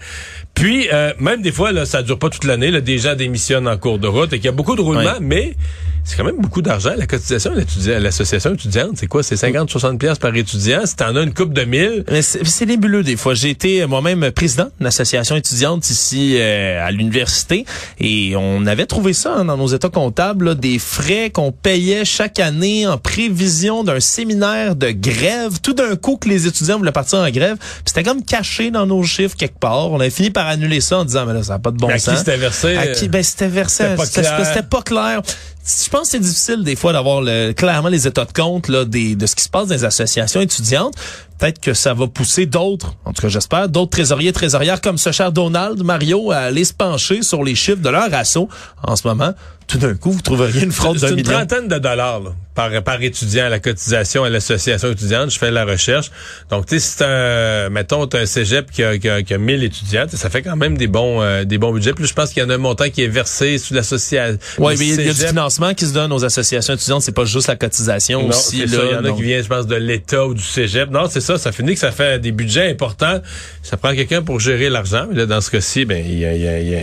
Puis, 0.54 0.88
euh, 0.94 1.14
même 1.20 1.42
des 1.42 1.52
fois, 1.52 1.72
là, 1.72 1.86
ça 1.86 2.04
dure 2.04 2.20
pas 2.20 2.30
toute 2.30 2.44
l'année. 2.46 2.72
Là, 2.72 2.82
des 2.82 2.98
gens 2.98 3.16
démissionnent 3.16 3.68
en 3.68 3.78
cours 3.78 4.00
de 4.00 4.08
route 4.08 4.34
et 4.34 4.38
qu'il 4.38 4.46
y 4.46 4.50
a 4.50 4.54
beaucoup 4.54 4.76
de 4.76 4.82
roulements, 4.82 5.18
mais 5.20 5.56
c'est 6.04 6.18
quand 6.18 6.26
même 6.26 6.40
beaucoup 6.40 6.62
d'argent. 6.62 6.92
La 6.98 7.08
cotisation 7.08 7.52
à 7.54 8.00
l'association 8.00 8.54
étudiante, 8.54 8.92
c'est 8.96 9.08
quoi? 9.08 9.24
C'est 9.24 9.38
50, 9.38 9.70
60 9.70 10.00
pièces 10.00 10.20
par 10.20 10.36
étudiant. 10.36 10.82
Si 10.86 10.96
t'en 10.96 11.16
as 11.16 11.22
une 11.22 11.34
coupe 11.34 11.54
de 11.54 11.64
mille. 11.64 12.04
C'est 12.22 12.66
nébuleux 12.66 13.04
des 13.04 13.16
fois. 13.16 13.34
J'ai 13.34 13.50
été 13.50 13.86
moi-même 13.86 14.30
président 14.32 14.68
d'une 14.78 14.88
association 14.88 15.36
étudiante 15.36 15.90
ici 15.90 16.36
euh, 16.36 16.86
à 16.86 16.92
l'université 16.92 17.66
et 18.00 18.36
on 18.36 18.66
avait 18.66 18.86
trouvé 18.86 19.14
ça 19.14 19.36
hein, 19.36 19.46
dans 19.46 19.58
nos 19.58 19.68
états 19.68 19.90
comptables, 19.90 20.56
des 20.56 20.78
frais 20.78 21.30
qu'on 21.30 21.52
payait 21.52 22.04
chaque 22.04 22.40
année 22.40 22.86
en 22.86 22.98
prévision 22.98 23.84
d'un 23.84 24.02
séminaire 24.02 24.76
de 24.76 24.92
grève. 24.92 25.62
Tout 25.62 25.74
d'un 25.74 25.96
coup 25.96 26.18
que 26.18 26.28
les 26.28 26.48
étudiants 26.48 26.78
voulaient 26.78 26.92
partir 26.92 27.20
en 27.20 27.30
grève, 27.30 27.58
c'était 27.86 28.04
comme 28.04 28.24
caché 28.24 28.72
dans 28.72 28.86
nos 28.86 29.04
chiffres 29.04 29.38
quelque 29.38 29.60
part. 29.60 29.92
On 29.92 30.00
avait 30.02 30.10
fini 30.10 30.32
par 30.32 30.43
annuler 30.48 30.82
ça 30.82 31.00
en 31.00 31.06
disant 31.06 31.26
mais 31.26 31.34
là 31.34 31.44
ça 31.44 31.54
n'a 31.54 31.60
pas 31.60 31.72
de 31.72 31.78
bon 31.78 31.90
sens. 31.98 32.08
À 32.08 32.12
qui 32.12 32.18
c'était 32.20 32.38
versé? 32.38 32.78
À 32.78 32.88
qui? 32.88 33.08
Ben 33.08 33.24
c'était 33.24 33.48
versé. 33.48 33.86
C'était 34.06 34.64
pas 34.64 34.82
clair 34.82 35.22
je 35.66 35.90
pense 35.90 36.02
que 36.02 36.08
c'est 36.08 36.20
difficile 36.20 36.64
des 36.64 36.76
fois 36.76 36.92
d'avoir 36.92 37.22
le, 37.22 37.54
clairement 37.54 37.90
les 37.90 38.06
états 38.06 38.26
de 38.26 38.34
compte 38.34 38.68
là, 38.68 38.84
des, 38.84 39.16
de 39.16 39.26
ce 39.26 39.36
qui 39.36 39.44
se 39.44 39.50
passe 39.50 39.68
dans 39.68 39.76
les 39.76 39.86
associations 39.86 40.42
étudiantes. 40.42 40.94
Peut-être 41.40 41.60
que 41.60 41.74
ça 41.74 41.94
va 41.94 42.08
pousser 42.08 42.46
d'autres, 42.46 42.96
en 43.06 43.14
tout 43.14 43.22
cas 43.22 43.28
j'espère, 43.28 43.70
d'autres 43.70 43.92
trésoriers, 43.92 44.34
trésorières 44.34 44.82
comme 44.82 44.98
ce 44.98 45.12
cher 45.12 45.32
Donald, 45.32 45.82
Mario, 45.84 46.32
à 46.32 46.38
aller 46.38 46.64
se 46.64 46.74
pencher 46.74 47.22
sur 47.22 47.44
les 47.44 47.56
chiffres 47.56 47.82
de 47.82 47.90
leur 47.90 48.14
assaut 48.14 48.50
en 48.86 48.96
ce 48.96 49.08
moment 49.08 49.34
tout 49.68 49.78
d'un 49.78 49.96
coup, 49.96 50.12
vous 50.12 50.22
trouveriez 50.22 50.64
une 50.64 50.72
fraude 50.72 50.98
d'un 50.98 51.12
million. 51.12 51.24
C'est 51.26 51.32
une 51.32 51.48
trentaine 51.48 51.68
de 51.68 51.78
dollars 51.78 52.22
par, 52.54 52.70
par 52.84 53.02
étudiant 53.02 53.46
à 53.46 53.50
la 53.50 53.60
cotisation 53.60 54.24
à 54.24 54.30
l'association 54.30 54.92
étudiante. 54.92 55.32
Je 55.32 55.40
fais 55.40 55.52
la 55.52 55.66
recherche. 55.66 56.12
Donc, 56.50 56.66
tu 56.66 56.80
sais, 56.80 56.96
c'est 56.98 57.06
un, 57.06 57.70
mettons, 57.70 58.06
as 58.06 58.18
un 58.18 58.26
cégep 58.26 58.70
qui 58.72 58.84
a, 58.84 58.98
qui, 58.98 59.10
a, 59.10 59.24
qui 59.24 59.34
a 59.34 59.38
1000 59.38 59.64
étudiants, 59.64 60.06
ça 60.14 60.30
fait 60.30 60.42
quand 60.42 60.56
même 60.56 60.78
des 60.78 60.88
bons 60.88 61.22
euh, 61.22 61.44
des 61.44 61.58
bons 61.58 61.74
budgets. 61.74 61.94
Puis 61.94 62.06
je 62.06 62.14
pense 62.14 62.32
qu'il 62.32 62.44
y 62.44 62.46
en 62.46 62.50
a 62.50 62.56
un 62.56 62.60
montant 62.60 62.90
qui 62.90 63.04
est 63.04 63.08
versé 63.08 63.58
sous 63.58 63.74
l'association. 63.74 64.38
Oui, 64.60 64.76
mais 64.78 64.88
il 64.88 65.02
y 65.02 65.10
a 65.10 65.14
du 65.14 65.20
financement 65.20 65.53
qui 65.76 65.86
se 65.86 65.94
donne 65.94 66.12
aux 66.12 66.26
associations 66.26 66.74
étudiantes. 66.74 67.02
C'est 67.02 67.12
pas 67.12 67.26
juste 67.26 67.48
la 67.48 67.56
cotisation 67.56 68.24
non, 68.24 68.30
aussi. 68.30 68.66
Là, 68.66 68.78
il 68.84 68.92
y 68.92 68.96
en 68.96 69.06
a 69.06 69.12
qui 69.12 69.22
viennent, 69.22 69.44
je 69.44 69.50
pense, 69.50 69.68
de 69.68 69.76
l'État 69.76 70.26
ou 70.26 70.34
du 70.34 70.44
cégep. 70.44 70.90
Non, 70.90 71.08
c'est 71.10 71.22
ça. 71.22 71.38
Ça 71.38 71.52
finit 71.52 71.74
que 71.74 71.80
ça 71.80 71.92
fait 71.92 72.20
des 72.20 72.32
budgets 72.32 72.70
importants. 72.70 73.22
Ça 73.62 73.78
prend 73.78 73.94
quelqu'un 73.94 74.22
pour 74.22 74.40
gérer 74.40 74.70
l'argent. 74.70 75.08
Là, 75.12 75.26
dans 75.26 75.42
ce 75.42 75.52
cas-ci, 75.52 75.86
ben, 75.86 76.04
il 76.06 76.20
y 76.20 76.26
a, 76.26 76.36
y 76.36 76.70
y 76.70 76.76
a 76.76 76.80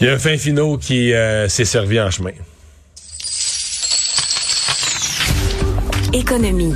il 0.00 0.06
y 0.06 0.08
a 0.08 0.14
un 0.14 0.18
fin 0.18 0.36
finot 0.38 0.78
qui 0.78 1.12
euh, 1.12 1.48
s'est 1.48 1.66
servi 1.66 2.00
en 2.00 2.10
chemin. 2.10 2.30
Économie. 6.12 6.74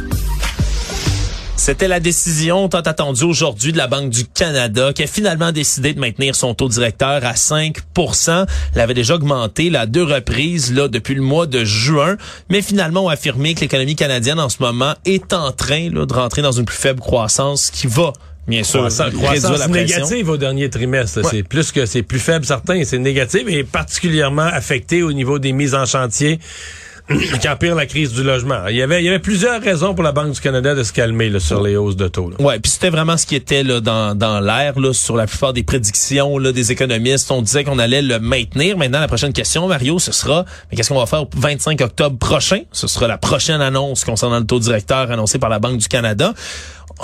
C'était 1.65 1.89
la 1.89 1.99
décision 1.99 2.69
tant 2.69 2.81
attendue 2.81 3.25
aujourd'hui 3.25 3.73
de 3.73 3.79
la 3.79 3.87
Banque 3.87 4.11
du 4.11 4.27
Canada 4.27 4.93
qui 4.93 5.03
a 5.03 5.07
finalement 5.07 5.51
décidé 5.51 5.95
de 5.95 5.99
maintenir 5.99 6.37
son 6.37 6.53
taux 6.53 6.69
directeur 6.69 7.25
à 7.25 7.37
5 7.37 7.79
Elle 8.75 8.81
avait 8.83 8.93
déjà 8.93 9.15
augmenté 9.15 9.71
la 9.71 9.87
deux 9.87 10.03
reprises 10.03 10.75
là 10.75 10.89
depuis 10.89 11.15
le 11.15 11.23
mois 11.23 11.47
de 11.47 11.65
juin, 11.65 12.19
mais 12.51 12.61
finalement 12.61 13.07
on 13.07 13.09
a 13.09 13.15
affirmé 13.15 13.55
que 13.55 13.63
l'économie 13.63 13.97
canadienne 13.97 14.41
en 14.41 14.51
ce 14.51 14.59
moment 14.61 14.93
est 15.07 15.33
en 15.33 15.53
train 15.53 15.89
là, 15.89 16.05
de 16.05 16.13
rentrer 16.13 16.43
dans 16.43 16.53
une 16.53 16.67
plus 16.67 16.77
faible 16.77 17.01
croissance 17.01 17.71
qui 17.71 17.87
va 17.87 18.13
Bien 18.47 18.63
sûr, 18.63 18.81
croissance, 18.81 19.15
croissance 19.15 19.69
négative 19.69 20.29
au 20.29 20.37
dernier 20.37 20.69
trimestre. 20.69 21.21
C'est 21.31 21.45
plus 21.45 21.73
que 21.73 21.87
c'est 21.87 22.03
plus 22.03 22.19
faible 22.19 22.45
certain, 22.45 22.85
c'est 22.85 22.99
négatif 22.99 23.45
et 23.49 23.65
particulièrement 23.65 24.43
affecté 24.43 25.03
au 25.03 25.15
niveau 25.15 25.39
des 25.39 25.53
mises 25.53 25.75
en 25.75 25.87
chantier 25.87 26.41
qui 27.41 27.49
empire 27.49 27.75
la 27.75 27.87
crise 27.87 28.13
du 28.13 28.23
logement. 28.23 28.67
Il 28.69 28.77
y 28.77 28.83
avait 28.83 29.03
il 29.03 29.05
y 29.05 29.09
avait 29.09 29.19
plusieurs 29.19 29.61
raisons 29.61 29.95
pour 29.95 30.03
la 30.03 30.13
Banque 30.13 30.33
du 30.33 30.41
Canada 30.41 30.75
de 30.75 30.83
se 30.83 30.93
calmer 30.93 31.29
là, 31.29 31.39
sur 31.39 31.63
les 31.63 31.77
hausses 31.77 31.97
de 31.97 32.09
taux. 32.09 32.31
Là. 32.31 32.37
Ouais, 32.41 32.59
puis 32.59 32.73
c'était 32.73 32.89
vraiment 32.89 33.17
ce 33.17 33.27
qui 33.27 33.35
était 33.35 33.63
là, 33.63 33.81
dans, 33.81 34.17
dans 34.17 34.41
l'air 34.41 34.75
sur 34.93 35.17
la 35.17 35.27
plupart 35.27 35.53
des 35.53 35.63
prédictions 35.63 36.39
là, 36.39 36.53
des 36.53 36.73
économistes. 36.73 37.31
On 37.31 37.43
disait 37.43 37.65
qu'on 37.65 37.79
allait 37.79 38.03
le 38.03 38.19
maintenir. 38.21 38.79
Maintenant, 38.79 39.01
la 39.01 39.09
prochaine 39.09 39.33
question, 39.33 39.69
Mario, 39.69 39.99
ce 39.99 40.13
sera 40.13 40.47
mais 40.71 40.77
qu'est-ce 40.77 40.89
qu'on 40.89 40.99
va 40.99 41.07
faire 41.07 41.23
au 41.23 41.29
25 41.37 41.81
octobre 41.83 42.17
prochain? 42.19 42.61
Ce 42.73 42.87
sera 42.87 43.07
la 43.07 43.19
prochaine 43.19 43.61
annonce 43.61 44.05
concernant 44.05 44.39
le 44.39 44.47
taux 44.47 44.59
directeur 44.59 45.11
annoncé 45.11 45.39
par 45.39 45.51
la 45.51 45.59
Banque 45.59 45.79
du 45.79 45.89
Canada 45.89 46.33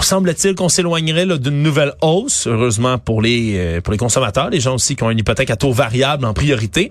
semble-t-il 0.00 0.54
qu'on 0.54 0.68
s'éloignerait 0.68 1.26
d'une 1.38 1.62
nouvelle 1.62 1.94
hausse, 2.00 2.46
heureusement 2.46 2.98
pour 2.98 3.22
les 3.22 3.54
euh, 3.56 3.80
pour 3.80 3.92
les 3.92 3.98
consommateurs, 3.98 4.50
les 4.50 4.60
gens 4.60 4.74
aussi 4.74 4.96
qui 4.96 5.02
ont 5.02 5.10
une 5.10 5.18
hypothèque 5.18 5.50
à 5.50 5.56
taux 5.56 5.72
variable 5.72 6.24
en 6.24 6.32
priorité. 6.32 6.90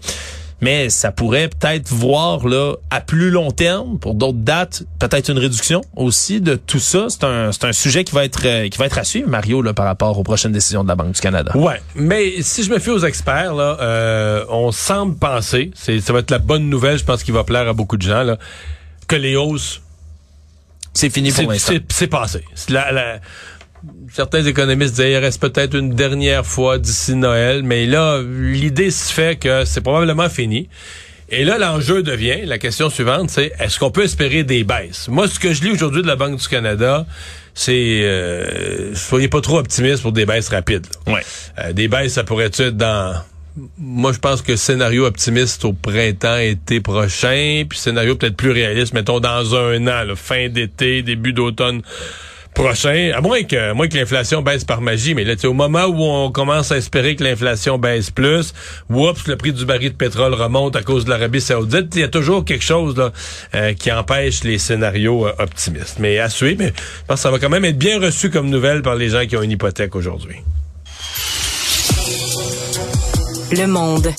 Mais 0.62 0.90
ça 0.90 1.12
pourrait 1.12 1.50
peut-être 1.50 1.90
voir 1.90 2.48
là 2.48 2.76
à 2.90 3.02
plus 3.02 3.30
long 3.30 3.52
terme, 3.52 3.98
pour 4.00 4.14
d'autres 4.16 4.38
dates, 4.38 4.84
peut-être 5.00 5.30
une 5.30 5.38
réduction 5.38 5.82
aussi 5.96 6.42
de 6.42 6.56
tout 6.56 6.80
ça. 6.80 7.08
C'est 7.10 7.24
un, 7.24 7.52
c'est 7.52 7.66
un 7.66 7.74
sujet 7.74 8.04
qui 8.04 8.14
va 8.14 8.26
être 8.26 8.46
euh, 8.46 8.68
qui 8.70 8.78
va 8.78 8.86
être 8.86 8.98
à 8.98 9.04
suivre, 9.04 9.30
Mario, 9.30 9.62
là, 9.62 9.74
par 9.74 9.86
rapport 9.86 10.18
aux 10.18 10.24
prochaines 10.24 10.52
décisions 10.52 10.84
de 10.84 10.90
la 10.90 10.96
Banque 10.96 11.14
du 11.14 11.22
Canada. 11.22 11.56
Ouais, 11.56 11.82
mais 11.96 12.42
si 12.42 12.64
je 12.64 12.72
me 12.72 12.80
fie 12.80 12.90
aux 12.90 13.06
experts, 13.06 13.54
là, 13.54 13.78
euh, 13.80 14.46
on 14.50 14.72
semble 14.72 15.16
penser, 15.16 15.72
c'est 15.76 16.00
ça 16.02 16.14
va 16.14 16.20
être 16.20 16.32
la 16.32 16.40
bonne 16.40 16.70
nouvelle, 16.70 16.98
je 16.98 17.06
pense 17.06 17.24
qu'il 17.24 17.34
va 17.34 17.44
plaire 17.44 17.68
à 17.68 17.74
beaucoup 17.74 17.98
de 17.98 18.02
gens, 18.02 18.24
là, 18.24 18.38
que 19.08 19.16
les 19.16 19.36
hausses 19.36 19.82
c'est 20.94 21.10
fini 21.10 21.32
pour 21.32 21.50
l'instant. 21.52 21.74
C'est 21.90 22.08
passé. 22.08 22.44
Certains 24.12 24.44
économistes 24.44 24.96
disaient 24.96 25.12
il 25.12 25.18
reste 25.18 25.42
peut-être 25.42 25.76
une 25.76 25.94
dernière 25.94 26.46
fois 26.46 26.78
d'ici 26.78 27.16
Noël, 27.16 27.64
mais 27.64 27.86
là, 27.86 28.22
l'idée 28.22 28.92
se 28.92 29.12
fait 29.12 29.38
que 29.40 29.66
c'est 29.66 29.82
probablement 29.82 30.30
fini. 30.30 30.70
Et 31.32 31.46
là, 31.46 31.60
l'enjeu 31.60 32.02
devient, 32.02 32.46
la 32.46 32.58
question 32.58 32.90
suivante, 32.90 33.30
c'est 33.30 33.52
est-ce 33.60 33.78
qu'on 33.78 33.92
peut 33.92 34.04
espérer 34.04 34.44
des 34.44 34.64
baisses? 34.64 35.08
Moi, 35.08 35.28
ce 35.28 35.40
que 35.40 35.54
je 35.54 35.64
lis 35.64 35.72
aujourd'hui 35.72 36.02
de 36.02 36.08
la 36.08 36.16
Banque 36.16 36.40
du 36.40 36.48
Canada, 36.48 37.06
c'est 37.54 38.02
euh, 38.02 38.96
soyez 38.96 39.28
pas 39.28 39.42
trop 39.42 39.60
optimiste 39.60 40.02
pour 40.02 40.12
des 40.12 40.26
baisses 40.26 40.50
rapides. 40.50 40.88
Ouais. 41.06 41.22
Euh, 41.60 41.74
des 41.74 41.88
baisses, 41.88 42.14
ça 42.14 42.24
pourrait 42.24 42.46
être 42.46 42.70
dans 42.70 43.22
moi, 43.78 44.14
je 44.14 44.20
pense 44.20 44.42
que 44.42 44.56
scénario 44.56 45.06
optimiste 45.06 45.66
au 45.66 45.74
printemps, 45.74 46.38
été 46.38 46.80
prochain, 46.80 47.66
puis 47.68 47.78
scénario 47.78 48.16
peut-être 48.16 48.38
plus 48.38 48.52
réaliste, 48.52 48.94
mettons 48.94 49.20
dans 49.20 49.56
un 49.56 49.86
an, 49.88 50.16
fin 50.16 50.48
d'été, 50.48 51.02
début 51.02 51.34
d'automne 51.34 51.82
prochain, 52.54 53.12
à 53.16 53.22
moins 53.22 53.44
que, 53.44 53.74
moins 53.74 53.88
que 53.88 53.98
l'inflation 53.98 54.42
baisse 54.42 54.64
par 54.64 54.82
magie, 54.82 55.14
mais 55.14 55.24
là, 55.24 55.36
au 55.46 55.54
moment 55.54 55.86
où 55.86 56.04
on 56.04 56.32
commence 56.32 56.72
à 56.72 56.78
espérer 56.78 57.16
que 57.16 57.24
l'inflation 57.24 57.78
baisse 57.78 58.12
plus, 58.12 58.54
oups, 58.90 59.28
le 59.28 59.36
prix 59.36 59.54
du 59.54 59.66
baril 59.66 59.92
de 59.92 59.96
pétrole 59.96 60.34
remonte 60.34 60.76
à 60.76 60.82
cause 60.82 61.06
de 61.06 61.10
l'Arabie 61.10 61.42
saoudite, 61.42 61.96
il 61.96 62.02
y 62.02 62.04
a 62.04 62.08
toujours 62.08 62.44
quelque 62.46 62.64
chose 62.64 62.98
là, 62.98 63.12
euh, 63.56 63.74
qui 63.74 63.92
empêche 63.92 64.44
les 64.44 64.58
scénarios 64.58 65.28
euh, 65.28 65.34
optimistes. 65.40 65.98
Mais 66.00 66.20
à 66.20 66.30
suivre, 66.30 66.58
mais 66.60 66.68
je 66.68 67.06
pense 67.08 67.18
que 67.18 67.22
ça 67.22 67.32
va 67.32 67.40
quand 67.40 67.50
même 67.50 67.66
être 67.66 67.78
bien 67.78 68.00
reçu 68.00 68.30
comme 68.30 68.50
nouvelle 68.50 68.82
par 68.82 68.96
les 68.96 69.10
gens 69.10 69.26
qui 69.26 69.38
ont 69.38 69.42
une 69.42 69.52
hypothèque 69.52 69.96
aujourd'hui. 69.96 70.38
Le 73.52 73.66
Monde. 73.66 74.14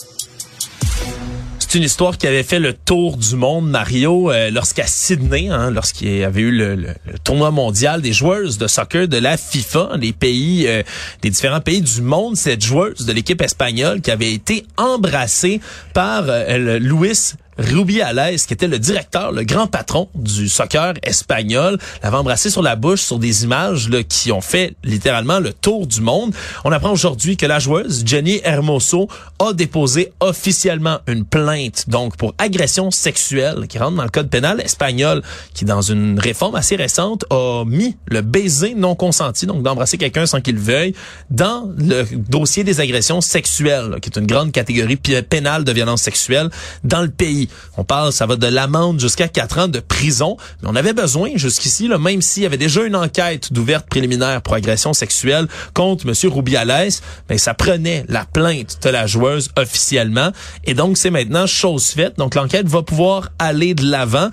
C'est 1.71 1.79
une 1.79 1.85
histoire 1.85 2.19
qui 2.19 2.27
avait 2.27 2.43
fait 2.43 2.59
le 2.59 2.73
tour 2.73 3.17
du 3.17 3.37
monde, 3.37 3.71
Mario, 3.71 4.33
euh, 4.33 4.51
lorsqu'à 4.51 4.89
Sydney, 4.89 5.51
hein, 5.51 5.71
lorsqu'il 5.71 6.17
y 6.17 6.25
avait 6.25 6.41
eu 6.41 6.51
le, 6.51 6.89
tournoi 7.23 7.53
mondial 7.53 8.03
des 8.03 8.13
joueuses 8.13 8.59
de 8.59 8.67
soccer 8.67 9.07
de 9.07 9.19
la 9.19 9.37
FIFA, 9.37 9.91
les 9.97 10.13
pays, 10.13 10.67
euh, 10.67 10.83
des 11.23 11.31
différents 11.31 11.61
pays 11.61 11.81
du 11.81 12.03
monde, 12.03 12.37
cette 12.37 12.65
joueuse 12.65 13.07
de 13.07 13.13
l'équipe 13.13 13.41
espagnole 13.41 14.01
qui 14.01 14.11
avait 14.11 14.33
été 14.33 14.67
embrassée 14.77 15.61
par 15.95 16.25
euh, 16.27 16.81
Luis 16.81 17.35
Rubiales, 17.59 18.37
qui 18.47 18.55
était 18.55 18.69
le 18.69 18.79
directeur, 18.79 19.33
le 19.33 19.45
grand 19.45 19.67
patron 19.67 20.09
du 20.15 20.49
soccer 20.49 20.95
espagnol, 21.03 21.79
l'avait 22.03 22.17
embrassé 22.17 22.51
sur 22.51 22.63
la 22.63 22.77
bouche 22.77 23.03
sur 23.03 23.19
des 23.19 23.45
images 23.45 23.91
qui 24.09 24.33
ont 24.33 24.41
fait 24.41 24.75
littéralement 24.83 25.41
le 25.41 25.53
tour 25.53 25.87
du 25.87 26.01
monde. 26.01 26.35
On 26.65 26.73
apprend 26.73 26.91
aujourd'hui 26.91 27.37
que 27.37 27.47
la 27.47 27.59
joueuse, 27.59 28.03
Jenny 28.07 28.41
Hermoso, 28.45 29.09
a 29.39 29.53
déposé 29.53 30.13
officiellement 30.21 30.99
une 31.07 31.25
plainte 31.25 31.89
donc 31.89 32.17
pour 32.17 32.35
agression 32.39 32.91
sexuelle 32.91 33.67
qui 33.69 33.79
rentre 33.79 33.97
dans 33.97 34.05
le 34.05 34.11
code 34.11 34.31
pénal 34.31 34.61
espagnol, 34.61 35.23
qui 35.55 35.65
dans 35.65 35.83
une 35.83 36.19
réforme 36.19 36.55
assez 36.55 36.77
récente 36.77 37.25
a 37.31 37.65
mis 37.67 37.97
le 38.07 38.23
baiser 38.23 38.75
non 38.75 38.95
consenti, 38.95 39.47
donc 39.47 39.63
d'embrasser 39.63 39.99
quelqu'un 39.99 40.27
sans 40.27 40.41
qu'il 40.41 40.59
veuille, 40.59 40.95
dans 41.31 41.71
le 41.77 42.05
dossier 42.17 42.65
des 42.65 42.81
agressions 42.81 43.21
sexuelles, 43.21 43.97
qui 44.01 44.09
est 44.09 44.19
une 44.19 44.27
grande 44.27 44.53
catégorie 44.53 44.97
pénale 44.97 45.65
de 45.65 45.73
violence 45.73 46.03
sexuelle 46.03 46.49
dans 46.85 47.03
le 47.03 47.11
pays. 47.11 47.49
On 47.77 47.85
parle, 47.85 48.13
ça 48.13 48.27
va 48.27 48.37
de 48.37 48.47
l'amende 48.47 49.01
jusqu'à 49.01 49.29
quatre 49.29 49.59
ans 49.59 49.69
de 49.69 49.81
prison. 49.81 50.37
Mais 50.63 50.69
on 50.71 50.77
avait 50.77 50.93
besoin 50.93 51.31
jusqu'ici, 51.37 51.89
même 51.89 52.23
s'il 52.23 52.43
y 52.43 52.47
avait 52.47 52.57
déjà 52.57 52.83
une 52.83 52.97
enquête 52.97 53.53
d'ouverte 53.53 53.89
préliminaire 53.89 54.43
pour 54.43 54.55
agression 54.55 54.93
sexuelle 54.93 55.47
contre 55.75 56.07
M. 56.07 56.15
Rubiales, 56.33 56.91
ben, 57.29 57.39
ça 57.39 57.55
prenait 57.55 58.05
la 58.09 58.25
plainte 58.25 58.79
de 58.83 58.91
la 58.91 59.07
joueuse 59.07 59.51
officiellement. 59.57 60.31
Et 60.65 60.75
donc, 60.75 60.97
c'est 60.97 61.11
maintenant 61.11 61.47
chose 61.47 61.87
faite. 61.87 62.19
Donc, 62.19 62.35
l'enquête 62.35 62.67
va 62.67 62.83
pouvoir 62.83 63.31
aller 63.39 63.75
de 63.75 63.85
l'avant. 63.91 64.31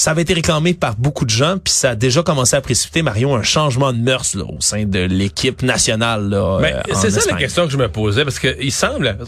Ça 0.00 0.12
avait 0.12 0.22
été 0.22 0.32
réclamé 0.32 0.72
par 0.72 0.96
beaucoup 0.96 1.26
de 1.26 1.30
gens, 1.30 1.58
puis 1.62 1.74
ça 1.74 1.90
a 1.90 1.94
déjà 1.94 2.22
commencé 2.22 2.56
à 2.56 2.62
précipiter, 2.62 3.02
Marion, 3.02 3.36
un 3.36 3.42
changement 3.42 3.92
de 3.92 3.98
mœurs 3.98 4.34
là, 4.34 4.44
au 4.44 4.58
sein 4.60 4.86
de 4.86 5.00
l'équipe 5.00 5.60
nationale. 5.60 6.30
Là, 6.30 6.58
euh, 6.62 6.80
c'est 6.94 7.10
ça 7.10 7.20
la 7.30 7.36
question 7.36 7.66
que 7.66 7.72
je 7.72 7.76
me 7.76 7.86
posais, 7.86 8.24
parce 8.24 8.38
que 8.38 8.56
il 8.62 8.72
semble, 8.72 9.18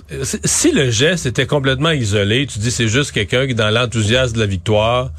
si 0.45 0.73
le 0.73 0.91
geste 0.91 1.27
était 1.27 1.45
complètement 1.45 1.91
isolé, 1.91 2.47
tu 2.47 2.59
dis 2.59 2.71
c'est 2.71 2.89
juste 2.89 3.13
quelqu'un 3.13 3.47
qui, 3.47 3.55
dans 3.55 3.69
l'enthousiasme 3.69 4.35
de 4.35 4.41
la 4.41 4.47
victoire, 4.47 5.11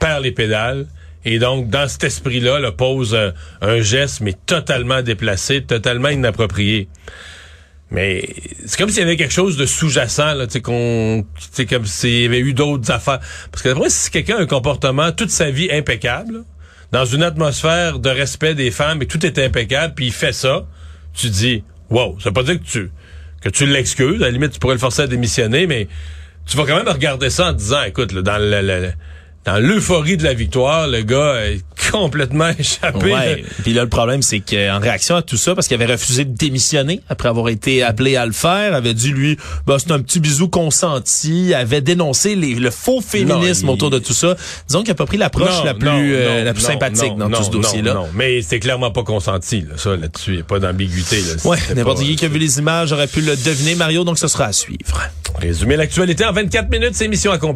perd 0.00 0.24
les 0.24 0.32
pédales, 0.32 0.86
et 1.24 1.38
donc, 1.38 1.70
dans 1.70 1.86
cet 1.86 2.02
esprit-là, 2.02 2.58
le 2.58 2.72
pose 2.72 3.14
un, 3.14 3.32
un, 3.60 3.80
geste, 3.82 4.22
mais 4.22 4.34
totalement 4.44 5.02
déplacé, 5.02 5.62
totalement 5.62 6.08
inapproprié. 6.08 6.88
Mais 7.90 8.28
c'est 8.66 8.76
comme 8.78 8.88
s'il 8.90 8.98
y 8.98 9.02
avait 9.02 9.16
quelque 9.16 9.32
chose 9.32 9.56
de 9.56 9.64
sous-jacent, 9.64 10.34
là, 10.34 10.46
tu 10.46 10.54
sais, 10.54 10.60
qu'on, 10.60 11.24
comme 11.70 11.86
s'il 11.86 12.22
y 12.22 12.24
avait 12.24 12.40
eu 12.40 12.52
d'autres 12.52 12.90
affaires. 12.90 13.20
Parce 13.52 13.62
que 13.62 13.68
d'après, 13.68 13.90
si 13.90 14.10
quelqu'un 14.10 14.36
a 14.36 14.40
un 14.40 14.46
comportement 14.46 15.12
toute 15.12 15.30
sa 15.30 15.50
vie 15.50 15.70
impeccable, 15.70 16.42
dans 16.92 17.04
une 17.04 17.22
atmosphère 17.22 17.98
de 17.98 18.08
respect 18.10 18.54
des 18.54 18.70
femmes 18.70 19.02
et 19.02 19.06
tout 19.06 19.24
est 19.24 19.38
impeccable, 19.38 19.94
puis 19.94 20.06
il 20.06 20.12
fait 20.12 20.32
ça, 20.32 20.66
tu 21.14 21.30
dis, 21.30 21.62
wow, 21.90 22.18
ça 22.18 22.30
veut 22.30 22.34
pas 22.34 22.42
dire 22.42 22.58
que 22.58 22.64
tu, 22.66 22.90
que 23.40 23.48
tu 23.48 23.66
l'excuses. 23.66 24.20
À 24.22 24.26
la 24.26 24.30
limite, 24.30 24.52
tu 24.52 24.58
pourrais 24.58 24.74
le 24.74 24.80
forcer 24.80 25.02
à 25.02 25.06
démissionner, 25.06 25.66
mais 25.66 25.86
tu 26.46 26.56
vas 26.56 26.64
quand 26.64 26.76
même 26.76 26.88
regarder 26.88 27.30
ça 27.30 27.50
en 27.50 27.52
disant, 27.52 27.82
écoute, 27.84 28.12
là, 28.12 28.22
dans 28.22 28.38
le- 28.38 28.92
dans 29.46 29.58
l'euphorie 29.58 30.16
de 30.16 30.24
la 30.24 30.34
victoire, 30.34 30.88
le 30.88 31.02
gars 31.02 31.36
est 31.46 31.60
complètement 31.92 32.48
échappé. 32.58 33.12
Ouais. 33.12 33.44
Puis 33.62 33.72
là, 33.72 33.82
le 33.84 33.88
problème, 33.88 34.20
c'est 34.22 34.40
qu'en 34.40 34.80
réaction 34.80 35.14
à 35.16 35.22
tout 35.22 35.36
ça, 35.36 35.54
parce 35.54 35.68
qu'il 35.68 35.80
avait 35.80 35.92
refusé 35.92 36.24
de 36.24 36.36
démissionner 36.36 37.00
après 37.08 37.28
avoir 37.28 37.48
été 37.48 37.82
appelé 37.84 38.16
à 38.16 38.26
le 38.26 38.32
faire, 38.32 38.74
avait 38.74 38.92
dit, 38.94 39.10
lui, 39.12 39.36
bah, 39.66 39.76
c'est 39.78 39.92
un 39.92 40.00
petit 40.00 40.18
bisou 40.18 40.48
consenti, 40.48 41.54
avait 41.54 41.80
dénoncé 41.80 42.34
les- 42.34 42.54
le 42.56 42.70
faux 42.70 43.00
féminisme 43.00 43.66
Non, 43.66 43.72
il- 43.72 43.74
autour 43.76 43.90
de 43.90 43.98
tout 44.00 44.12
ça. 44.14 44.34
Disons 44.66 44.82
qu'il 44.82 44.90
a 44.90 44.94
pas 44.96 45.06
pris 45.06 45.16
l'approche 45.16 45.58
Non, 45.58 45.64
la 45.64 45.74
plus, 45.74 45.86
non, 45.86 45.96
euh, 46.00 46.38
non, 46.40 46.44
la 46.44 46.52
plus 46.54 46.62
non, 46.64 46.68
sympathique 46.68 47.10
non, 47.12 47.16
dans 47.16 47.28
non, 47.28 47.38
tout 47.38 47.44
ce 47.44 47.50
non, 47.50 47.58
dossier-là. 47.60 47.94
Non, 47.94 48.08
mais 48.14 48.42
c'est 48.42 48.58
clairement 48.58 48.90
pas 48.90 49.04
consenti, 49.04 49.60
là, 49.60 49.74
ça, 49.76 49.96
là-dessus. 49.96 50.30
Il 50.32 50.34
n'y 50.36 50.40
a 50.40 50.44
pas 50.44 50.58
d'ambiguïté. 50.58 51.18
Ouais, 51.44 51.58
n'importe 51.74 52.00
qui 52.00 52.16
qui 52.16 52.24
a 52.24 52.28
vu 52.28 52.38
les 52.40 52.58
images 52.58 52.90
aurait 52.92 53.06
pu 53.06 53.20
le 53.20 53.36
deviner, 53.36 53.76
Mario, 53.76 54.02
donc 54.02 54.18
ce 54.18 54.26
sera 54.26 54.46
à 54.46 54.52
suivre. 54.52 55.02
Résumer 55.40 55.76
l'actualité 55.76 56.24
en 56.24 56.32
24 56.32 56.68
minutes, 56.70 56.94
c'est 56.94 57.06
mission 57.08 57.30
accomplie. 57.30 57.54